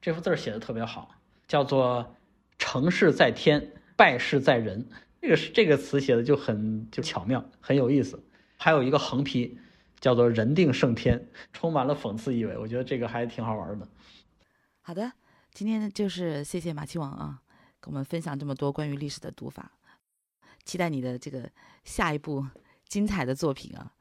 [0.00, 1.14] 这幅字儿写的特别好，
[1.46, 2.16] 叫做
[2.58, 4.88] “成事在天，败事在人”。
[5.20, 8.22] 这个是这个词写的就很就巧妙，很有意思。
[8.56, 9.58] 还有一个横批。
[10.00, 12.56] 叫做“人定胜天”，充满了讽刺意味。
[12.56, 13.86] 我觉得这个还挺好玩的。
[14.80, 15.12] 好的，
[15.52, 17.42] 今天就是谢谢马七王啊，
[17.80, 19.72] 跟我们分享这么多关于历史的读法，
[20.64, 21.50] 期待你的这个
[21.84, 22.46] 下一部
[22.88, 23.92] 精彩的作品啊。